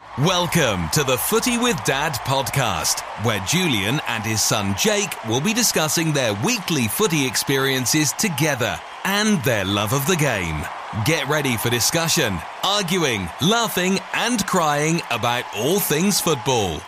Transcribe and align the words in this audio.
Welcome 0.00 0.88
to 0.94 1.04
the 1.04 1.16
Footie 1.16 1.62
with 1.62 1.82
Dad 1.84 2.14
podcast, 2.14 3.00
where 3.24 3.38
Julian 3.46 4.00
and 4.08 4.24
his 4.24 4.42
son 4.42 4.74
Jake 4.76 5.24
will 5.26 5.40
be 5.40 5.52
discussing 5.52 6.12
their 6.12 6.34
weekly 6.44 6.88
footy 6.88 7.26
experiences 7.26 8.12
together 8.12 8.80
and 9.04 9.42
their 9.44 9.64
love 9.64 9.92
of 9.92 10.06
the 10.06 10.16
game. 10.16 10.64
Get 11.04 11.28
ready 11.28 11.56
for 11.56 11.70
discussion, 11.70 12.38
arguing, 12.64 13.28
laughing, 13.40 13.98
and 14.12 14.44
crying 14.46 15.02
about 15.10 15.44
all 15.56 15.78
things 15.78 16.20
football. 16.20 16.80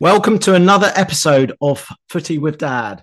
Welcome 0.00 0.38
to 0.40 0.54
another 0.54 0.92
episode 0.94 1.52
of 1.60 1.86
Footie 2.10 2.40
with 2.40 2.58
Dad. 2.58 3.02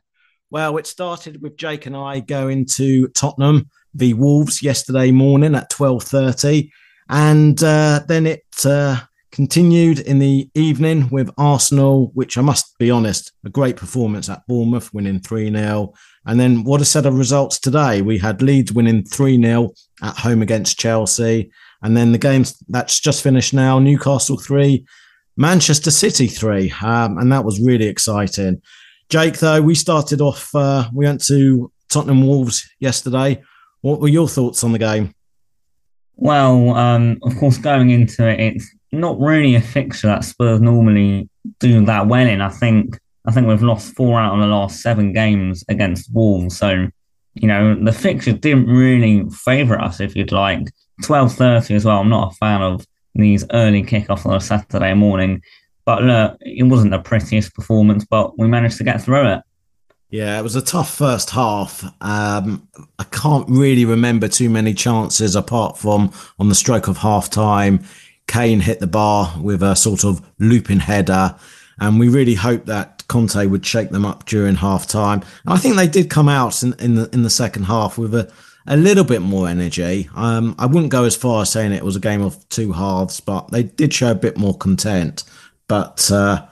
Well, 0.50 0.78
it 0.78 0.88
started 0.88 1.42
with 1.42 1.58
Jake 1.58 1.86
and 1.86 1.96
I 1.96 2.22
going 2.22 2.66
to 2.76 3.08
Tottenham 3.10 3.70
v 3.96 4.14
Wolves 4.14 4.62
yesterday 4.62 5.12
morning 5.12 5.56
at 5.56 5.70
twelve 5.70 6.04
thirty, 6.04 6.72
and 7.10 7.62
uh, 7.64 8.02
then 8.08 8.26
it 8.26 8.46
uh, 8.66 9.00
continued 9.32 10.00
in 10.00 10.20
the 10.20 10.50
evening 10.56 11.10
with 11.10 11.30
Arsenal, 11.38 12.12
which 12.14 12.38
I 12.38 12.42
must 12.42 12.78
be 12.78 12.92
honest, 12.92 13.32
a 13.46 13.50
great 13.50 13.78
performance 13.78 14.30
at 14.30 14.46
Bournemouth, 14.48 14.94
winning 14.94 15.20
three 15.20 15.52
0 15.52 15.94
and 16.26 16.40
then 16.40 16.64
what 16.64 16.82
a 16.82 16.86
set 16.86 17.06
of 17.06 17.18
results 17.18 17.60
today. 17.60 18.02
We 18.02 18.18
had 18.18 18.42
Leeds 18.42 18.74
winning 18.74 19.04
3 19.04 19.42
0 19.42 19.74
at 20.02 20.18
home 20.18 20.42
against 20.42 20.80
Chelsea. 20.80 21.52
And 21.84 21.96
then 21.96 22.12
the 22.12 22.18
games 22.18 22.58
that's 22.68 23.00
just 23.00 23.22
finished 23.22 23.54
now 23.54 23.78
Newcastle 23.78 24.40
3, 24.40 24.84
Manchester 25.38 25.92
City 25.92 26.28
3. 26.28 26.74
Um, 26.82 27.20
and 27.20 27.32
that 27.32 27.46
was 27.46 27.62
really 27.62 27.86
exciting. 27.86 28.62
Jake, 29.10 29.38
though, 29.38 29.62
we 29.62 29.76
started 29.76 30.20
off, 30.20 30.54
uh, 30.56 30.90
we 30.92 31.06
went 31.06 31.24
to 31.26 31.72
Tottenham 31.90 32.26
Wolves 32.26 32.68
yesterday. 32.80 33.44
What 33.86 34.02
were 34.02 34.08
your 34.08 34.28
thoughts 34.28 34.64
on 34.64 34.72
the 34.72 34.80
game? 34.80 35.14
Well, 36.16 36.74
um, 36.74 37.20
of 37.22 37.38
course, 37.38 37.60
going 37.60 37.92
into 37.92 38.28
it, 38.28 38.40
it's 38.40 38.76
not 38.92 39.20
really 39.20 39.54
a 39.54 39.62
fixture 39.62 40.08
that 40.08 40.24
Spurs 40.24 40.60
normally 40.60 41.30
do 41.60 41.86
that 41.86 42.08
well 42.08 42.26
in. 42.26 42.42
I 42.42 42.50
think 42.50 43.00
I 43.28 43.32
think 43.32 43.46
we've 43.46 43.62
lost 43.62 43.94
four 43.94 44.20
out 44.20 44.34
of 44.34 44.40
the 44.40 44.48
last 44.48 44.82
seven 44.82 45.14
games 45.14 45.64
against 45.70 46.12
Wolves. 46.12 46.58
So, 46.58 46.88
you 47.36 47.48
know, 47.48 47.76
the 47.76 47.92
fixture 47.92 48.34
didn't 48.34 48.66
really 48.66 49.30
favour 49.30 49.80
us, 49.80 50.00
if 50.00 50.16
you'd 50.16 50.32
like. 50.32 50.68
12.30 51.04 51.76
as 51.76 51.86
well. 51.86 52.00
I'm 52.00 52.10
not 52.10 52.34
a 52.34 52.36
fan 52.38 52.64
of 52.64 52.88
these 53.14 53.46
early 53.54 53.84
kickoffs 53.84 54.26
on 54.26 54.36
a 54.36 54.42
Saturday 54.42 54.96
morning. 54.96 55.44
But 55.86 56.02
look, 56.02 56.38
it 56.42 56.64
wasn't 56.64 56.90
the 56.90 56.98
prettiest 56.98 57.54
performance, 57.54 58.04
but 58.04 58.40
we 58.40 58.48
managed 58.48 58.80
to 58.80 58.84
get 58.84 59.04
through 59.04 59.28
it. 59.28 59.42
Yeah, 60.16 60.40
it 60.40 60.44
was 60.44 60.56
a 60.56 60.62
tough 60.62 60.96
first 60.96 61.32
half. 61.32 61.84
Um, 62.00 62.70
I 62.98 63.04
can't 63.04 63.50
really 63.50 63.84
remember 63.84 64.30
too 64.30 64.50
many 64.50 64.74
chances 64.74 65.36
apart 65.36 65.78
from 65.78 66.14
on 66.40 66.48
the 66.48 66.56
stroke 66.56 66.88
of 66.88 66.96
half 66.96 67.30
time. 67.30 67.84
Kane 68.26 68.62
hit 68.62 68.80
the 68.80 68.88
bar 68.88 69.34
with 69.42 69.62
a 69.62 69.76
sort 69.76 70.06
of 70.06 70.26
looping 70.40 70.80
header. 70.80 71.36
And 71.80 72.00
we 72.00 72.08
really 72.08 72.36
hoped 72.36 72.68
that 72.68 73.04
Conte 73.10 73.46
would 73.46 73.66
shake 73.66 73.90
them 73.90 74.06
up 74.06 74.26
during 74.26 74.56
half 74.56 74.88
time. 74.88 75.22
And 75.44 75.54
I 75.54 75.58
think 75.58 75.76
they 75.76 75.88
did 75.88 76.10
come 76.10 76.30
out 76.30 76.64
in, 76.64 76.76
in 76.80 76.96
the 76.96 77.10
in 77.12 77.24
the 77.24 77.30
second 77.30 77.64
half 77.64 77.98
with 77.98 78.16
a, 78.16 78.32
a 78.68 78.78
little 78.78 79.04
bit 79.04 79.22
more 79.22 79.50
energy. 79.50 80.10
Um, 80.16 80.56
I 80.58 80.66
wouldn't 80.66 80.94
go 80.94 81.04
as 81.04 81.18
far 81.18 81.42
as 81.42 81.52
saying 81.52 81.74
it 81.74 81.84
was 81.84 81.98
a 81.98 82.00
game 82.00 82.22
of 82.22 82.48
two 82.48 82.72
halves, 82.72 83.20
but 83.20 83.52
they 83.52 83.64
did 83.64 83.94
show 83.94 84.12
a 84.12 84.16
bit 84.16 84.38
more 84.38 84.58
content. 84.58 85.26
But 85.68 86.10
uh, 86.10 86.46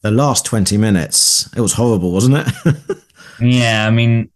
the 0.00 0.10
last 0.10 0.46
20 0.46 0.78
minutes, 0.78 1.50
it 1.54 1.60
was 1.60 1.74
horrible, 1.74 2.12
wasn't 2.12 2.48
it? 2.48 2.96
yeah, 3.40 3.86
I 3.86 3.90
mean, 3.90 4.30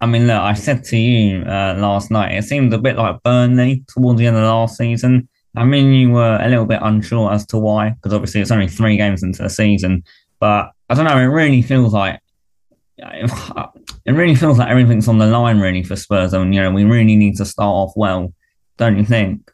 I 0.00 0.06
mean, 0.06 0.26
look, 0.26 0.40
I 0.40 0.54
said 0.54 0.84
to 0.84 0.96
you 0.96 1.42
uh, 1.42 1.74
last 1.78 2.10
night, 2.10 2.32
it 2.32 2.44
seemed 2.44 2.72
a 2.74 2.78
bit 2.78 2.96
like 2.96 3.22
Burnley 3.22 3.84
towards 3.88 4.18
the 4.18 4.26
end 4.26 4.36
of 4.36 4.42
last 4.42 4.76
season. 4.76 5.28
I 5.56 5.64
mean, 5.64 5.92
you 5.92 6.10
were 6.10 6.38
a 6.40 6.48
little 6.48 6.66
bit 6.66 6.80
unsure 6.82 7.32
as 7.32 7.46
to 7.46 7.58
why, 7.58 7.90
because 7.90 8.12
obviously 8.12 8.42
it's 8.42 8.50
only 8.50 8.68
three 8.68 8.98
games 8.98 9.22
into 9.22 9.42
the 9.42 9.48
season. 9.48 10.04
But 10.38 10.72
I 10.90 10.94
don't 10.94 11.06
know. 11.06 11.18
It 11.18 11.24
really 11.24 11.62
feels 11.62 11.94
like 11.94 12.20
it 12.98 14.12
really 14.12 14.34
feels 14.34 14.58
like 14.58 14.68
everything's 14.68 15.08
on 15.08 15.18
the 15.18 15.26
line, 15.26 15.60
really, 15.60 15.82
for 15.82 15.96
Spurs. 15.96 16.34
I 16.34 16.38
mean, 16.38 16.52
you 16.52 16.62
know, 16.62 16.70
we 16.70 16.84
really 16.84 17.16
need 17.16 17.36
to 17.36 17.44
start 17.44 17.68
off 17.68 17.92
well, 17.96 18.32
don't 18.76 18.96
you 18.98 19.04
think? 19.04 19.50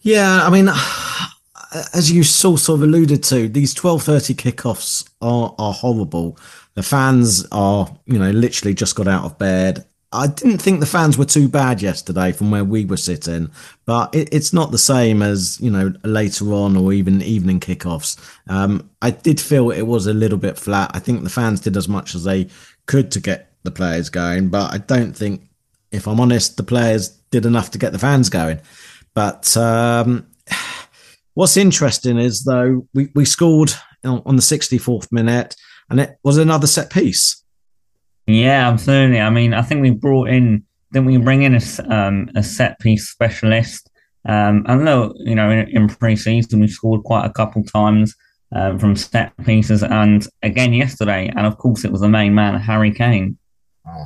Yeah, 0.00 0.44
I 0.44 0.50
mean, 0.50 0.68
as 1.94 2.10
you 2.10 2.22
sort 2.22 2.68
of 2.68 2.82
alluded 2.82 3.22
to, 3.24 3.48
these 3.48 3.74
twelve 3.74 4.02
thirty 4.02 4.34
kickoffs 4.34 5.08
are 5.20 5.54
are 5.58 5.72
horrible. 5.72 6.38
The 6.76 6.82
fans 6.82 7.46
are, 7.50 7.88
you 8.04 8.18
know, 8.18 8.30
literally 8.30 8.74
just 8.74 8.94
got 8.94 9.08
out 9.08 9.24
of 9.24 9.38
bed. 9.38 9.84
I 10.12 10.28
didn't 10.28 10.58
think 10.58 10.80
the 10.80 10.86
fans 10.86 11.18
were 11.18 11.24
too 11.24 11.48
bad 11.48 11.82
yesterday 11.82 12.32
from 12.32 12.50
where 12.50 12.64
we 12.64 12.84
were 12.84 12.96
sitting, 12.96 13.50
but 13.86 14.14
it, 14.14 14.28
it's 14.32 14.52
not 14.52 14.70
the 14.70 14.78
same 14.78 15.20
as 15.20 15.60
you 15.60 15.70
know 15.70 15.92
later 16.04 16.52
on 16.52 16.76
or 16.76 16.92
even 16.92 17.22
evening 17.22 17.60
kickoffs. 17.60 18.16
Um, 18.48 18.90
I 19.02 19.10
did 19.10 19.40
feel 19.40 19.70
it 19.70 19.82
was 19.82 20.06
a 20.06 20.14
little 20.14 20.38
bit 20.38 20.58
flat. 20.58 20.90
I 20.94 21.00
think 21.00 21.22
the 21.24 21.30
fans 21.30 21.60
did 21.60 21.76
as 21.76 21.88
much 21.88 22.14
as 22.14 22.24
they 22.24 22.48
could 22.86 23.10
to 23.12 23.20
get 23.20 23.52
the 23.64 23.70
players 23.70 24.10
going, 24.10 24.48
but 24.48 24.72
I 24.72 24.78
don't 24.78 25.14
think, 25.14 25.48
if 25.90 26.06
I'm 26.06 26.20
honest, 26.20 26.56
the 26.56 26.62
players 26.62 27.08
did 27.30 27.44
enough 27.44 27.72
to 27.72 27.78
get 27.78 27.92
the 27.92 27.98
fans 27.98 28.28
going. 28.28 28.60
But 29.12 29.56
um, 29.56 30.26
what's 31.34 31.56
interesting 31.56 32.18
is 32.18 32.44
though 32.44 32.86
we, 32.94 33.10
we 33.14 33.24
scored 33.24 33.72
on 34.04 34.36
the 34.36 34.42
64th 34.42 35.10
minute, 35.10 35.56
and 35.90 36.00
it 36.00 36.18
was 36.22 36.36
another 36.36 36.66
set 36.66 36.90
piece. 36.90 37.42
Yeah, 38.26 38.68
absolutely. 38.68 39.20
I 39.20 39.30
mean, 39.30 39.54
I 39.54 39.62
think 39.62 39.82
we 39.82 39.90
brought 39.90 40.28
in, 40.28 40.64
didn't 40.92 41.06
we 41.06 41.16
bring 41.16 41.42
in 41.42 41.54
a, 41.54 41.94
um, 41.94 42.28
a 42.34 42.42
set 42.42 42.78
piece 42.80 43.08
specialist? 43.08 43.90
Um, 44.28 44.64
and 44.66 44.84
look, 44.84 45.16
you 45.20 45.36
know, 45.36 45.50
in, 45.50 45.68
in 45.68 45.88
pre-season 45.88 46.60
we 46.60 46.66
scored 46.66 47.04
quite 47.04 47.26
a 47.26 47.32
couple 47.32 47.62
times 47.62 48.14
um, 48.52 48.78
from 48.78 48.96
set 48.96 49.32
pieces, 49.44 49.82
and 49.82 50.26
again 50.42 50.72
yesterday, 50.72 51.32
and 51.36 51.46
of 51.46 51.58
course 51.58 51.84
it 51.84 51.92
was 51.92 52.00
the 52.00 52.08
main 52.08 52.34
man, 52.34 52.58
Harry 52.58 52.92
Kane. 52.92 53.38
Oh, 53.86 54.04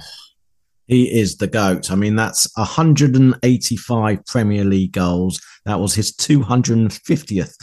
he 0.87 1.21
is 1.21 1.37
the 1.37 1.47
goat. 1.47 1.91
I 1.91 1.95
mean, 1.95 2.17
that's 2.17 2.51
185 2.57 4.27
Premier 4.27 4.65
League 4.65 4.93
goals. 4.93 5.41
That 5.65 5.79
was 5.79 5.95
his 5.95 6.13
250th 6.13 7.55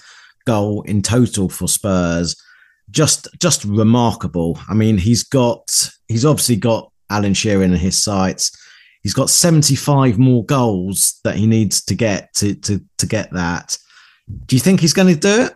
goal 0.45 0.81
in 0.83 1.01
total 1.01 1.49
for 1.49 1.67
Spurs 1.67 2.35
just 2.91 3.27
just 3.39 3.63
remarkable. 3.65 4.59
I 4.69 4.73
mean, 4.73 4.97
he's 4.97 5.23
got 5.23 5.69
he's 6.07 6.25
obviously 6.25 6.55
got 6.55 6.91
Alan 7.09 7.33
Shearer 7.33 7.63
in 7.63 7.73
his 7.73 8.01
sights. 8.01 8.51
He's 9.03 9.13
got 9.13 9.29
75 9.29 10.17
more 10.19 10.43
goals 10.45 11.19
that 11.23 11.35
he 11.35 11.47
needs 11.47 11.83
to 11.85 11.95
get 11.95 12.33
to 12.35 12.55
to 12.55 12.81
to 12.97 13.05
get 13.05 13.31
that. 13.31 13.77
Do 14.45 14.55
you 14.55 14.59
think 14.59 14.79
he's 14.79 14.93
going 14.93 15.13
to 15.13 15.19
do 15.19 15.43
it? 15.43 15.53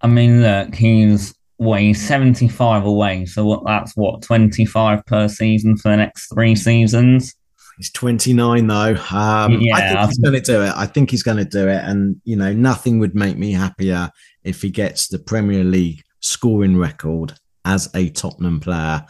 I 0.00 0.06
mean, 0.06 0.42
look, 0.42 0.74
he's 0.74 1.34
he's 1.58 2.06
75 2.06 2.84
away, 2.84 3.26
so 3.26 3.44
what 3.44 3.64
that's 3.64 3.96
what 3.96 4.22
25 4.22 5.04
per 5.06 5.28
season 5.28 5.76
for 5.76 5.90
the 5.90 5.96
next 5.96 6.32
three 6.32 6.54
seasons. 6.54 7.34
He's 7.76 7.92
29 7.92 8.66
though. 8.66 8.96
Um, 9.10 9.58
yeah, 9.60 9.76
I 9.76 9.80
think 9.80 10.08
he's 10.08 10.18
going 10.18 10.34
to 10.34 10.40
do 10.40 10.62
it. 10.62 10.72
I 10.74 10.86
think 10.86 11.10
he's 11.10 11.22
going 11.22 11.36
to 11.36 11.44
do 11.44 11.68
it, 11.68 11.82
and 11.84 12.20
you 12.24 12.36
know, 12.36 12.52
nothing 12.52 12.98
would 12.98 13.14
make 13.14 13.36
me 13.36 13.52
happier 13.52 14.10
if 14.44 14.62
he 14.62 14.70
gets 14.70 15.08
the 15.08 15.18
Premier 15.18 15.64
League 15.64 16.02
scoring 16.20 16.76
record 16.76 17.34
as 17.64 17.88
a 17.94 18.08
Tottenham 18.10 18.60
player. 18.60 19.04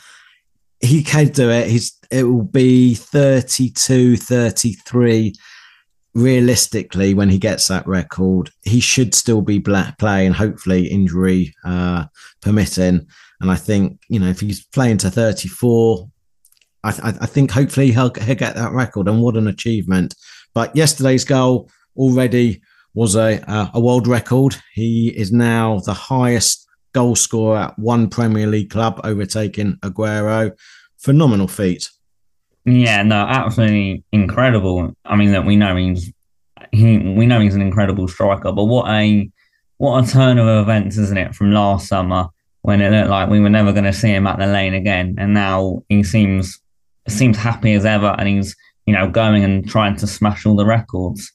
He 0.80 1.02
can 1.02 1.28
do 1.28 1.50
it. 1.50 1.68
He's 1.68 1.98
it 2.10 2.24
will 2.24 2.42
be 2.42 2.94
32, 2.94 4.16
33 4.16 5.34
realistically 6.14 7.14
when 7.14 7.28
he 7.28 7.38
gets 7.38 7.68
that 7.68 7.86
record. 7.86 8.50
He 8.62 8.80
should 8.80 9.14
still 9.14 9.42
be 9.42 9.60
playing, 9.60 10.32
hopefully 10.32 10.86
injury 10.86 11.54
uh, 11.64 12.06
permitting. 12.40 13.06
And 13.40 13.50
I 13.50 13.56
think 13.56 14.00
you 14.08 14.18
know 14.18 14.28
if 14.28 14.40
he's 14.40 14.64
playing 14.64 14.98
to 14.98 15.10
34, 15.10 16.08
I, 16.84 16.88
I 17.20 17.26
think 17.26 17.50
hopefully 17.50 17.90
he'll, 17.92 18.12
he'll 18.14 18.34
get 18.34 18.54
that 18.54 18.72
record. 18.72 19.08
And 19.08 19.20
what 19.20 19.36
an 19.36 19.48
achievement! 19.48 20.14
But 20.54 20.74
yesterday's 20.74 21.24
goal 21.24 21.70
already 21.96 22.62
was 22.94 23.14
a, 23.14 23.70
a 23.74 23.80
world 23.80 24.06
record. 24.06 24.56
He 24.72 25.08
is 25.08 25.30
now 25.30 25.80
the 25.80 25.92
highest 25.92 26.67
goal 26.92 27.16
scorer 27.16 27.58
at 27.58 27.78
one 27.78 28.08
Premier 28.08 28.46
League 28.46 28.70
club, 28.70 29.00
overtaking 29.04 29.76
Aguero. 29.82 30.56
Phenomenal 30.98 31.48
feat. 31.48 31.90
Yeah, 32.64 33.02
no, 33.02 33.16
absolutely 33.16 34.04
incredible. 34.12 34.92
I 35.04 35.16
mean, 35.16 35.32
that 35.32 35.46
we 35.46 35.56
know 35.56 35.76
he's 35.76 36.12
he, 36.72 36.98
we 36.98 37.26
know 37.26 37.40
he's 37.40 37.54
an 37.54 37.62
incredible 37.62 38.08
striker, 38.08 38.52
but 38.52 38.64
what 38.64 38.88
a 38.90 39.30
what 39.78 40.04
a 40.04 40.10
turn 40.10 40.38
of 40.38 40.48
events, 40.62 40.98
isn't 40.98 41.16
it? 41.16 41.34
From 41.34 41.52
last 41.52 41.88
summer 41.88 42.28
when 42.62 42.80
it 42.82 42.90
looked 42.90 43.10
like 43.10 43.30
we 43.30 43.40
were 43.40 43.48
never 43.48 43.72
going 43.72 43.84
to 43.84 43.92
see 43.92 44.10
him 44.10 44.26
at 44.26 44.38
the 44.38 44.46
lane 44.46 44.74
again, 44.74 45.14
and 45.18 45.32
now 45.32 45.82
he 45.88 46.02
seems 46.02 46.60
seems 47.08 47.36
happy 47.36 47.72
as 47.72 47.84
ever, 47.84 48.14
and 48.18 48.28
he's 48.28 48.54
you 48.86 48.92
know 48.92 49.08
going 49.08 49.44
and 49.44 49.68
trying 49.68 49.96
to 49.96 50.06
smash 50.06 50.44
all 50.44 50.56
the 50.56 50.66
records. 50.66 51.32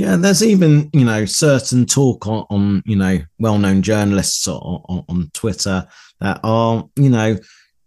Yeah, 0.00 0.16
there's 0.16 0.42
even 0.42 0.88
you 0.94 1.04
know 1.04 1.26
certain 1.26 1.84
talk 1.84 2.26
on, 2.26 2.46
on 2.48 2.82
you 2.86 2.96
know 2.96 3.18
well-known 3.38 3.82
journalists 3.82 4.48
on, 4.48 4.56
on, 4.88 5.04
on 5.10 5.30
Twitter 5.34 5.86
that 6.20 6.40
are 6.42 6.88
you 6.96 7.10
know 7.10 7.36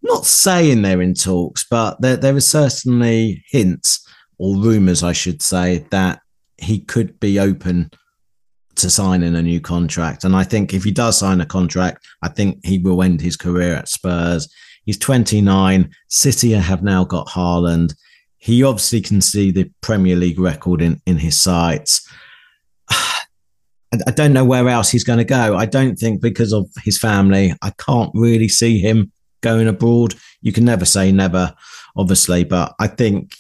not 0.03 0.23
saying 0.23 0.83
they're 0.83 1.01
in 1.01 1.15
talks, 1.15 1.65
but 1.67 1.99
there 2.01 2.15
there 2.15 2.37
is 2.37 2.47
certainly 2.47 3.43
hints 3.47 4.07
or 4.37 4.57
rumours, 4.57 5.01
I 5.01 5.13
should 5.13 5.41
say, 5.41 5.87
that 5.89 6.19
he 6.57 6.81
could 6.81 7.19
be 7.19 7.39
open 7.39 7.89
to 8.75 8.91
signing 8.91 9.35
a 9.35 9.41
new 9.41 9.59
contract. 9.59 10.23
And 10.23 10.35
I 10.35 10.43
think 10.43 10.71
if 10.71 10.83
he 10.83 10.91
does 10.91 11.17
sign 11.17 11.41
a 11.41 11.47
contract, 11.47 12.05
I 12.21 12.29
think 12.29 12.59
he 12.63 12.77
will 12.77 13.01
end 13.01 13.21
his 13.21 13.37
career 13.37 13.73
at 13.73 13.89
Spurs. 13.89 14.53
He's 14.85 14.99
29. 14.99 15.89
City 16.09 16.51
have 16.51 16.83
now 16.83 17.05
got 17.05 17.27
Haaland. 17.29 17.95
He 18.43 18.61
obviously 18.61 18.99
can 18.99 19.21
see 19.21 19.51
the 19.51 19.71
Premier 19.79 20.17
League 20.17 20.37
record 20.37 20.81
in, 20.81 21.01
in 21.05 21.17
his 21.17 21.41
sights. 21.41 22.05
I 22.91 24.11
don't 24.13 24.33
know 24.33 24.43
where 24.43 24.67
else 24.67 24.89
he's 24.89 25.05
going 25.05 25.19
to 25.19 25.23
go. 25.23 25.55
I 25.55 25.65
don't 25.65 25.95
think 25.95 26.21
because 26.21 26.51
of 26.51 26.69
his 26.83 26.99
family, 26.99 27.53
I 27.61 27.71
can't 27.77 28.11
really 28.13 28.49
see 28.49 28.79
him 28.79 29.13
going 29.39 29.69
abroad. 29.69 30.15
You 30.41 30.51
can 30.51 30.65
never 30.65 30.83
say 30.83 31.09
never, 31.13 31.55
obviously, 31.95 32.43
but 32.43 32.75
I 32.81 32.87
think 32.87 33.33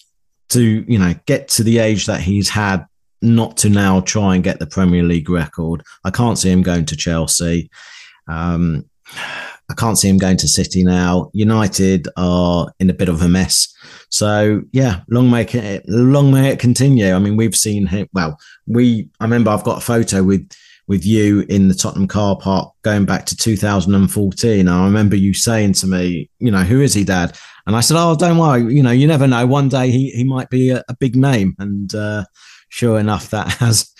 to, 0.51 0.85
you 0.87 0.99
know, 0.99 1.15
get 1.25 1.49
to 1.49 1.63
the 1.63 1.79
age 1.79 2.05
that 2.05 2.21
he's 2.21 2.47
had 2.47 2.85
not 3.21 3.57
to 3.57 3.69
now 3.69 3.99
try 3.99 4.35
and 4.35 4.43
get 4.43 4.59
the 4.59 4.67
Premier 4.67 5.03
League 5.03 5.29
record. 5.29 5.83
I 6.05 6.11
can't 6.11 6.37
see 6.37 6.49
him 6.49 6.61
going 6.61 6.85
to 6.85 6.95
Chelsea. 6.95 7.69
Um, 8.29 8.85
I 9.69 9.73
can't 9.75 9.97
see 9.97 10.09
him 10.09 10.17
going 10.17 10.37
to 10.37 10.47
City 10.47 10.83
now. 10.83 11.29
United 11.33 12.07
are 12.17 12.71
in 12.79 12.89
a 12.89 12.93
bit 12.93 13.09
of 13.09 13.21
a 13.21 13.29
mess. 13.29 13.73
So 14.09 14.61
yeah, 14.71 15.01
long 15.09 15.29
may 15.29 15.43
it 15.43 15.83
long 15.87 16.31
may 16.31 16.49
it 16.49 16.59
continue. 16.59 17.13
I 17.13 17.19
mean, 17.19 17.37
we've 17.37 17.55
seen 17.55 17.87
him. 17.87 18.07
Well, 18.13 18.37
we. 18.67 19.09
I 19.19 19.23
remember 19.23 19.51
I've 19.51 19.63
got 19.63 19.77
a 19.77 19.85
photo 19.85 20.23
with 20.23 20.49
with 20.87 21.05
you 21.05 21.45
in 21.49 21.69
the 21.69 21.73
Tottenham 21.73 22.07
car 22.07 22.37
park 22.37 22.73
going 22.81 23.05
back 23.05 23.25
to 23.27 23.37
2014. 23.37 24.67
I 24.67 24.85
remember 24.85 25.15
you 25.15 25.33
saying 25.33 25.73
to 25.73 25.87
me, 25.87 26.29
you 26.39 26.51
know, 26.51 26.63
who 26.63 26.81
is 26.81 26.93
he, 26.93 27.03
Dad? 27.05 27.37
And 27.65 27.75
I 27.75 27.79
said, 27.79 27.95
oh, 27.97 28.15
don't 28.15 28.37
worry. 28.37 28.73
You 28.73 28.83
know, 28.83 28.91
you 28.91 29.07
never 29.07 29.25
know. 29.25 29.45
One 29.47 29.69
day 29.69 29.89
he 29.89 30.11
he 30.11 30.23
might 30.23 30.49
be 30.49 30.69
a, 30.71 30.83
a 30.89 30.95
big 30.95 31.15
name. 31.15 31.55
And 31.59 31.93
uh, 31.95 32.25
sure 32.69 32.99
enough, 32.99 33.29
that 33.29 33.47
has 33.53 33.91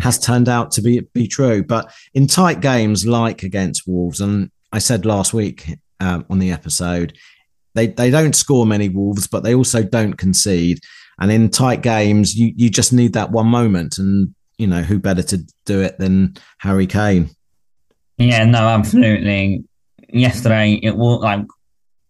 has 0.00 0.18
turned 0.18 0.48
out 0.48 0.70
to 0.72 0.82
be 0.82 1.00
be 1.12 1.26
true. 1.26 1.64
But 1.64 1.92
in 2.14 2.26
tight 2.26 2.60
games 2.60 3.06
like 3.06 3.42
against 3.42 3.86
Wolves, 3.86 4.20
and 4.20 4.50
I 4.72 4.78
said 4.78 5.04
last 5.04 5.34
week 5.34 5.78
um, 6.00 6.24
on 6.30 6.38
the 6.38 6.50
episode, 6.50 7.16
they 7.74 7.88
they 7.88 8.10
don't 8.10 8.34
score 8.34 8.66
many 8.66 8.88
Wolves, 8.88 9.26
but 9.26 9.42
they 9.42 9.54
also 9.54 9.82
don't 9.82 10.14
concede. 10.14 10.80
And 11.20 11.30
in 11.30 11.50
tight 11.50 11.82
games, 11.82 12.34
you 12.34 12.52
you 12.56 12.70
just 12.70 12.92
need 12.92 13.12
that 13.14 13.30
one 13.30 13.46
moment, 13.46 13.98
and 13.98 14.34
you 14.58 14.66
know 14.66 14.82
who 14.82 14.98
better 14.98 15.22
to 15.22 15.38
do 15.66 15.80
it 15.80 15.98
than 15.98 16.34
Harry 16.58 16.86
Kane. 16.86 17.30
Yeah, 18.18 18.44
no, 18.44 18.68
absolutely. 18.68 19.64
Yesterday, 20.12 20.80
it 20.82 20.96
was 20.96 21.20
like 21.20 21.44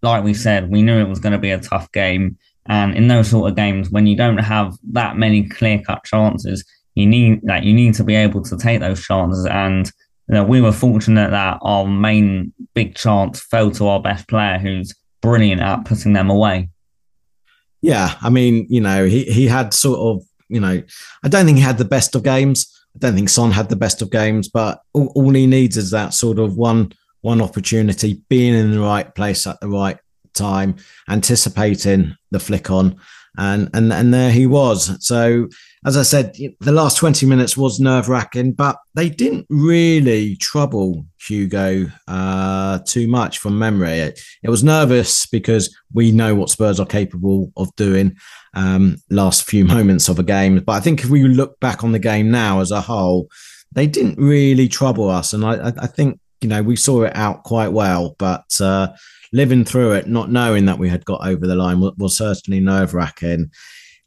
like 0.02 0.24
we 0.24 0.34
said, 0.34 0.70
we 0.70 0.82
knew 0.82 0.98
it 0.98 1.08
was 1.08 1.20
going 1.20 1.32
to 1.32 1.38
be 1.38 1.50
a 1.50 1.60
tough 1.60 1.90
game. 1.92 2.36
And 2.66 2.94
in 2.96 3.08
those 3.08 3.28
sort 3.28 3.50
of 3.50 3.56
games, 3.56 3.90
when 3.90 4.06
you 4.06 4.16
don't 4.16 4.38
have 4.38 4.76
that 4.92 5.16
many 5.16 5.48
clear 5.48 5.80
cut 5.80 6.04
chances, 6.04 6.64
you 6.94 7.06
need 7.06 7.40
like 7.42 7.64
you 7.64 7.72
need 7.72 7.94
to 7.94 8.04
be 8.04 8.14
able 8.14 8.42
to 8.42 8.56
take 8.56 8.80
those 8.80 9.04
chances. 9.04 9.46
And 9.46 9.90
you 10.28 10.34
know, 10.34 10.44
we 10.44 10.60
were 10.60 10.72
fortunate 10.72 11.30
that 11.30 11.58
our 11.62 11.86
main 11.86 12.52
big 12.74 12.94
chance 12.94 13.40
fell 13.40 13.70
to 13.72 13.88
our 13.88 14.00
best 14.00 14.28
player, 14.28 14.58
who's 14.58 14.94
brilliant 15.20 15.60
at 15.60 15.84
putting 15.84 16.12
them 16.12 16.30
away. 16.30 16.68
Yeah, 17.80 18.14
I 18.20 18.30
mean, 18.30 18.66
you 18.70 18.80
know, 18.80 19.06
he 19.06 19.24
he 19.24 19.46
had 19.46 19.74
sort 19.74 19.98
of, 19.98 20.22
you 20.48 20.60
know, 20.60 20.82
I 21.24 21.28
don't 21.28 21.46
think 21.46 21.58
he 21.58 21.64
had 21.64 21.78
the 21.78 21.84
best 21.84 22.14
of 22.14 22.22
games. 22.22 22.70
I 22.94 22.98
don't 22.98 23.14
think 23.14 23.28
Son 23.28 23.50
had 23.50 23.68
the 23.68 23.76
best 23.76 24.02
of 24.02 24.10
games, 24.10 24.48
but 24.48 24.80
all, 24.92 25.12
all 25.14 25.30
he 25.32 25.46
needs 25.46 25.76
is 25.76 25.90
that 25.90 26.14
sort 26.14 26.38
of 26.38 26.56
one 26.56 26.92
one 27.22 27.40
opportunity, 27.40 28.22
being 28.28 28.54
in 28.54 28.72
the 28.72 28.80
right 28.80 29.12
place 29.14 29.46
at 29.46 29.60
the 29.60 29.68
right 29.68 29.98
time, 30.34 30.76
anticipating 31.08 32.16
the 32.30 32.40
flick 32.40 32.70
on, 32.70 32.96
and 33.36 33.68
and 33.74 33.92
and 33.92 34.14
there 34.14 34.30
he 34.30 34.46
was. 34.46 35.04
So 35.04 35.48
as 35.84 35.96
I 35.96 36.02
said, 36.02 36.36
the 36.60 36.72
last 36.72 36.96
20 36.98 37.26
minutes 37.26 37.56
was 37.56 37.80
nerve 37.80 38.08
wracking, 38.08 38.52
but 38.52 38.76
they 38.94 39.08
didn't 39.08 39.46
really 39.48 40.36
trouble 40.36 41.04
Hugo 41.26 41.86
uh, 42.06 42.78
too 42.86 43.08
much 43.08 43.38
from 43.38 43.58
memory. 43.58 43.98
It, 43.98 44.20
it, 44.44 44.50
was 44.50 44.62
nervous 44.62 45.26
because 45.26 45.76
we 45.92 46.12
know 46.12 46.36
what 46.36 46.50
Spurs 46.50 46.78
are 46.78 46.86
capable 46.86 47.52
of 47.56 47.74
doing 47.74 48.16
um, 48.54 48.96
last 49.10 49.42
few 49.42 49.64
moments 49.76 50.08
of 50.08 50.20
a 50.20 50.24
game. 50.24 50.60
But 50.60 50.72
I 50.72 50.80
think 50.80 51.02
if 51.02 51.10
we 51.10 51.24
look 51.24 51.58
back 51.58 51.82
on 51.82 51.90
the 51.90 51.98
game 51.98 52.30
now 52.30 52.60
as 52.60 52.70
a 52.70 52.80
whole, 52.80 53.28
they 53.72 53.88
didn't 53.88 54.18
really 54.18 54.68
trouble 54.68 55.10
us. 55.10 55.32
And 55.32 55.44
I, 55.44 55.72
I 55.78 55.88
think, 55.88 56.20
you 56.42 56.48
know, 56.48 56.62
we 56.62 56.76
saw 56.76 57.02
it 57.02 57.16
out 57.16 57.42
quite 57.42 57.72
well. 57.72 58.14
But 58.18 58.44
uh, 58.60 58.88
living 59.32 59.64
through 59.64 59.92
it, 59.92 60.06
not 60.06 60.30
knowing 60.30 60.66
that 60.66 60.78
we 60.78 60.88
had 60.88 61.04
got 61.04 61.26
over 61.26 61.44
the 61.44 61.56
line 61.56 61.80
was, 61.80 61.94
was 61.96 62.16
certainly 62.16 62.60
nerve 62.60 62.94
wracking. 62.94 63.50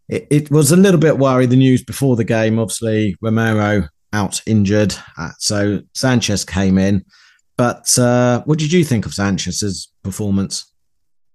It, 0.08 0.28
it, 0.30 0.52
was 0.52 0.72
a 0.72 0.78
little 0.78 1.00
bit 1.00 1.18
worried 1.18 1.50
the 1.50 1.56
news 1.56 1.84
before 1.84 2.16
the 2.16 2.24
game. 2.24 2.60
Obviously, 2.60 3.16
Romero 3.22 3.88
out 4.14 4.42
injured, 4.46 4.96
uh, 5.18 5.32
so 5.40 5.82
Sanchez 5.94 6.46
came 6.46 6.78
in. 6.78 7.04
But 7.58 7.98
uh, 7.98 8.44
what 8.44 8.60
did 8.60 8.72
you 8.72 8.84
think 8.84 9.06
of 9.06 9.14
Sanchez's 9.14 9.92
performance? 10.04 10.72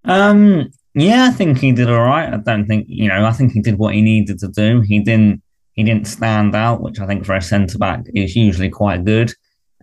Um, 0.05 0.71
yeah, 0.95 1.25
I 1.25 1.31
think 1.31 1.59
he 1.59 1.73
did 1.73 1.91
all 1.91 2.05
right. 2.05 2.33
I 2.33 2.37
don't 2.37 2.67
think 2.67 2.87
you 2.89 3.09
know. 3.09 3.25
I 3.25 3.33
think 3.33 3.53
he 3.53 3.61
did 3.61 3.79
what 3.79 3.95
he 3.95 4.03
needed 4.03 4.39
to 4.41 4.49
do. 4.49 4.81
He 4.81 5.01
didn't. 5.01 5.43
He 5.73 5.85
didn't 5.85 6.07
stand 6.07 6.55
out, 6.55 6.83
which 6.83 7.01
I 7.01 7.07
think 7.07 7.25
for 7.25 7.35
a 7.35 7.41
centre 7.41 7.79
back 7.79 8.05
is 8.15 8.37
usually 8.37 8.69
quite 8.69 9.05
good. 9.05 9.33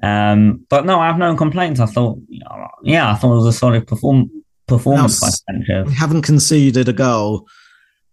Um, 0.04 0.66
but 0.69 0.86
no, 0.86 1.00
I 1.00 1.07
have 1.07 1.18
no 1.18 1.36
complaints. 1.36 1.80
I 1.80 1.88
thought, 1.88 2.19
yeah, 2.84 3.12
I 3.12 3.16
thought 3.16 3.34
it 3.34 3.38
was 3.38 3.56
a 3.56 3.57
solid 3.57 3.88
perform- 3.88 4.30
performance 4.68 5.22
now, 5.22 5.28
by 5.28 5.31
Sanchez. 5.31 5.88
We 5.88 5.95
haven't 5.95 6.22
conceded 6.22 6.88
a 6.88 6.94
goal 6.94 7.48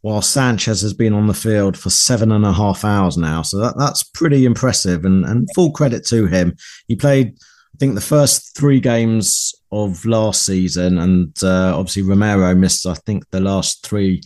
while 0.04 0.20
Sanchez 0.20 0.82
has 0.82 0.92
been 0.92 1.14
on 1.14 1.28
the 1.28 1.32
field 1.32 1.78
for 1.78 1.88
seven 1.88 2.30
and 2.30 2.44
a 2.44 2.52
half 2.52 2.84
hours 2.84 3.16
now. 3.16 3.40
So 3.40 3.56
that, 3.60 3.78
that's 3.78 4.02
pretty 4.02 4.44
impressive 4.44 5.06
and, 5.06 5.25
and 5.25 5.49
full 5.54 5.73
credit 5.73 6.04
to 6.08 6.26
him. 6.26 6.54
He 6.88 6.94
played, 6.94 7.28
I 7.38 7.76
think, 7.78 7.94
the 7.94 8.02
first 8.02 8.54
three 8.54 8.80
games 8.80 9.54
of 9.73 10.04
last 10.04 10.44
season, 10.44 10.99
and 10.99 11.34
uh, 11.42 11.73
obviously 11.75 12.02
Romero 12.02 12.54
missed, 12.54 12.87
I 12.87 12.92
think, 12.92 13.25
the 13.30 13.40
last 13.40 13.82
three 13.82 14.20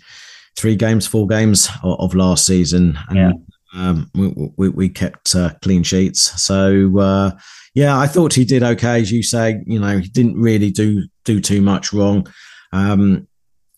three 0.57 0.75
games, 0.75 1.07
four 1.07 1.29
games 1.29 1.69
of, 1.85 2.01
of 2.01 2.15
last 2.17 2.45
season. 2.45 2.99
And 3.09 3.17
yeah. 3.17 3.33
Um, 3.73 4.11
we, 4.15 4.51
we, 4.57 4.69
we, 4.71 4.89
kept 4.89 5.37
uh, 5.37 5.51
clean 5.63 5.85
sheets. 5.85 6.43
So 6.43 6.99
uh, 6.99 7.31
yeah, 7.75 7.97
I 7.97 8.09
thought 8.09 8.35
he 8.35 8.45
did 8.45 8.65
okay, 8.65 9.01
as 9.01 9.13
you 9.13 9.23
say. 9.23 9.63
You 9.65 9.79
know, 9.79 9.99
he 9.99 10.09
didn't 10.09 10.41
really 10.41 10.73
do 10.73 11.07
do 11.25 11.41
too 11.41 11.63
much 11.63 11.93
wrong. 11.93 12.27
Um, 12.73 13.28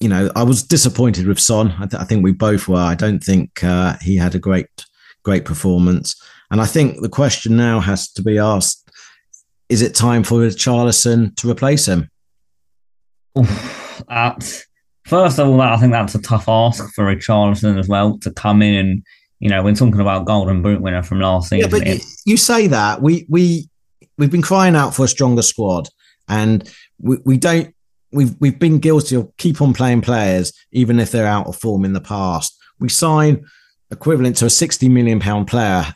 you 0.01 0.09
know, 0.09 0.31
I 0.35 0.43
was 0.43 0.63
disappointed 0.63 1.27
with 1.27 1.39
Son. 1.39 1.75
I, 1.79 1.87
th- 1.87 2.01
I 2.01 2.05
think 2.05 2.25
we 2.25 2.33
both 2.33 2.69
were. 2.69 2.77
I 2.77 2.95
don't 2.95 3.23
think 3.23 3.63
uh, 3.63 3.97
he 4.01 4.17
had 4.17 4.35
a 4.35 4.39
great 4.39 4.67
great 5.23 5.45
performance. 5.45 6.21
And 6.51 6.61
I 6.61 6.67
think 6.67 7.03
the 7.03 7.09
question 7.09 7.57
now 7.57 7.81
has 7.81 8.11
to 8.13 8.23
be 8.23 8.39
asked: 8.39 8.91
Is 9.69 9.83
it 9.83 9.95
time 9.95 10.25
for 10.25 10.41
Charlison 10.41 11.37
to 11.37 11.51
replace 11.51 11.87
him? 11.87 12.11
At, 14.09 14.65
first 15.05 15.39
of 15.39 15.47
all, 15.49 15.61
I 15.61 15.77
think 15.77 15.93
that's 15.93 16.15
a 16.15 16.23
tough 16.23 16.49
ask 16.49 16.93
for 16.95 17.05
Richarlison 17.05 17.79
as 17.79 17.87
well 17.87 18.19
to 18.19 18.31
come 18.33 18.63
in 18.63 18.75
and 18.75 19.03
you 19.41 19.49
know, 19.49 19.63
we're 19.63 19.75
talking 19.75 20.01
about 20.01 20.27
Golden 20.27 20.63
Boot 20.63 20.83
winner 20.83 21.03
from 21.03 21.19
last 21.19 21.49
season. 21.49 21.71
Yeah, 21.71 21.79
but 21.79 21.87
you, 21.89 22.01
you, 22.27 22.37
say 22.37 22.67
that 22.67 23.01
we 23.01 23.27
we 23.29 23.71
we've 24.19 24.31
been 24.31 24.43
crying 24.43 24.77
out 24.77 24.95
for 24.95 25.07
a 25.07 25.09
stronger 25.09 25.41
squad, 25.41 25.89
and 26.29 26.71
we, 26.99 27.17
we 27.25 27.39
don't. 27.39 27.75
We've 28.13 28.35
we've 28.41 28.59
been 28.59 28.79
guilty 28.79 29.17
of 29.17 29.31
keep 29.37 29.61
on 29.63 29.73
playing 29.73 30.03
players 30.03 30.53
even 30.73 30.99
if 30.99 31.11
they're 31.11 31.27
out 31.27 31.47
of 31.47 31.57
form 31.57 31.85
in 31.85 31.93
the 31.93 32.01
past. 32.01 32.57
We 32.79 32.89
sign 32.89 33.45
equivalent 33.91 34.37
to 34.39 34.47
a 34.47 34.51
sixty 34.51 34.89
million 34.89 35.21
pound 35.21 35.47
player, 35.47 35.95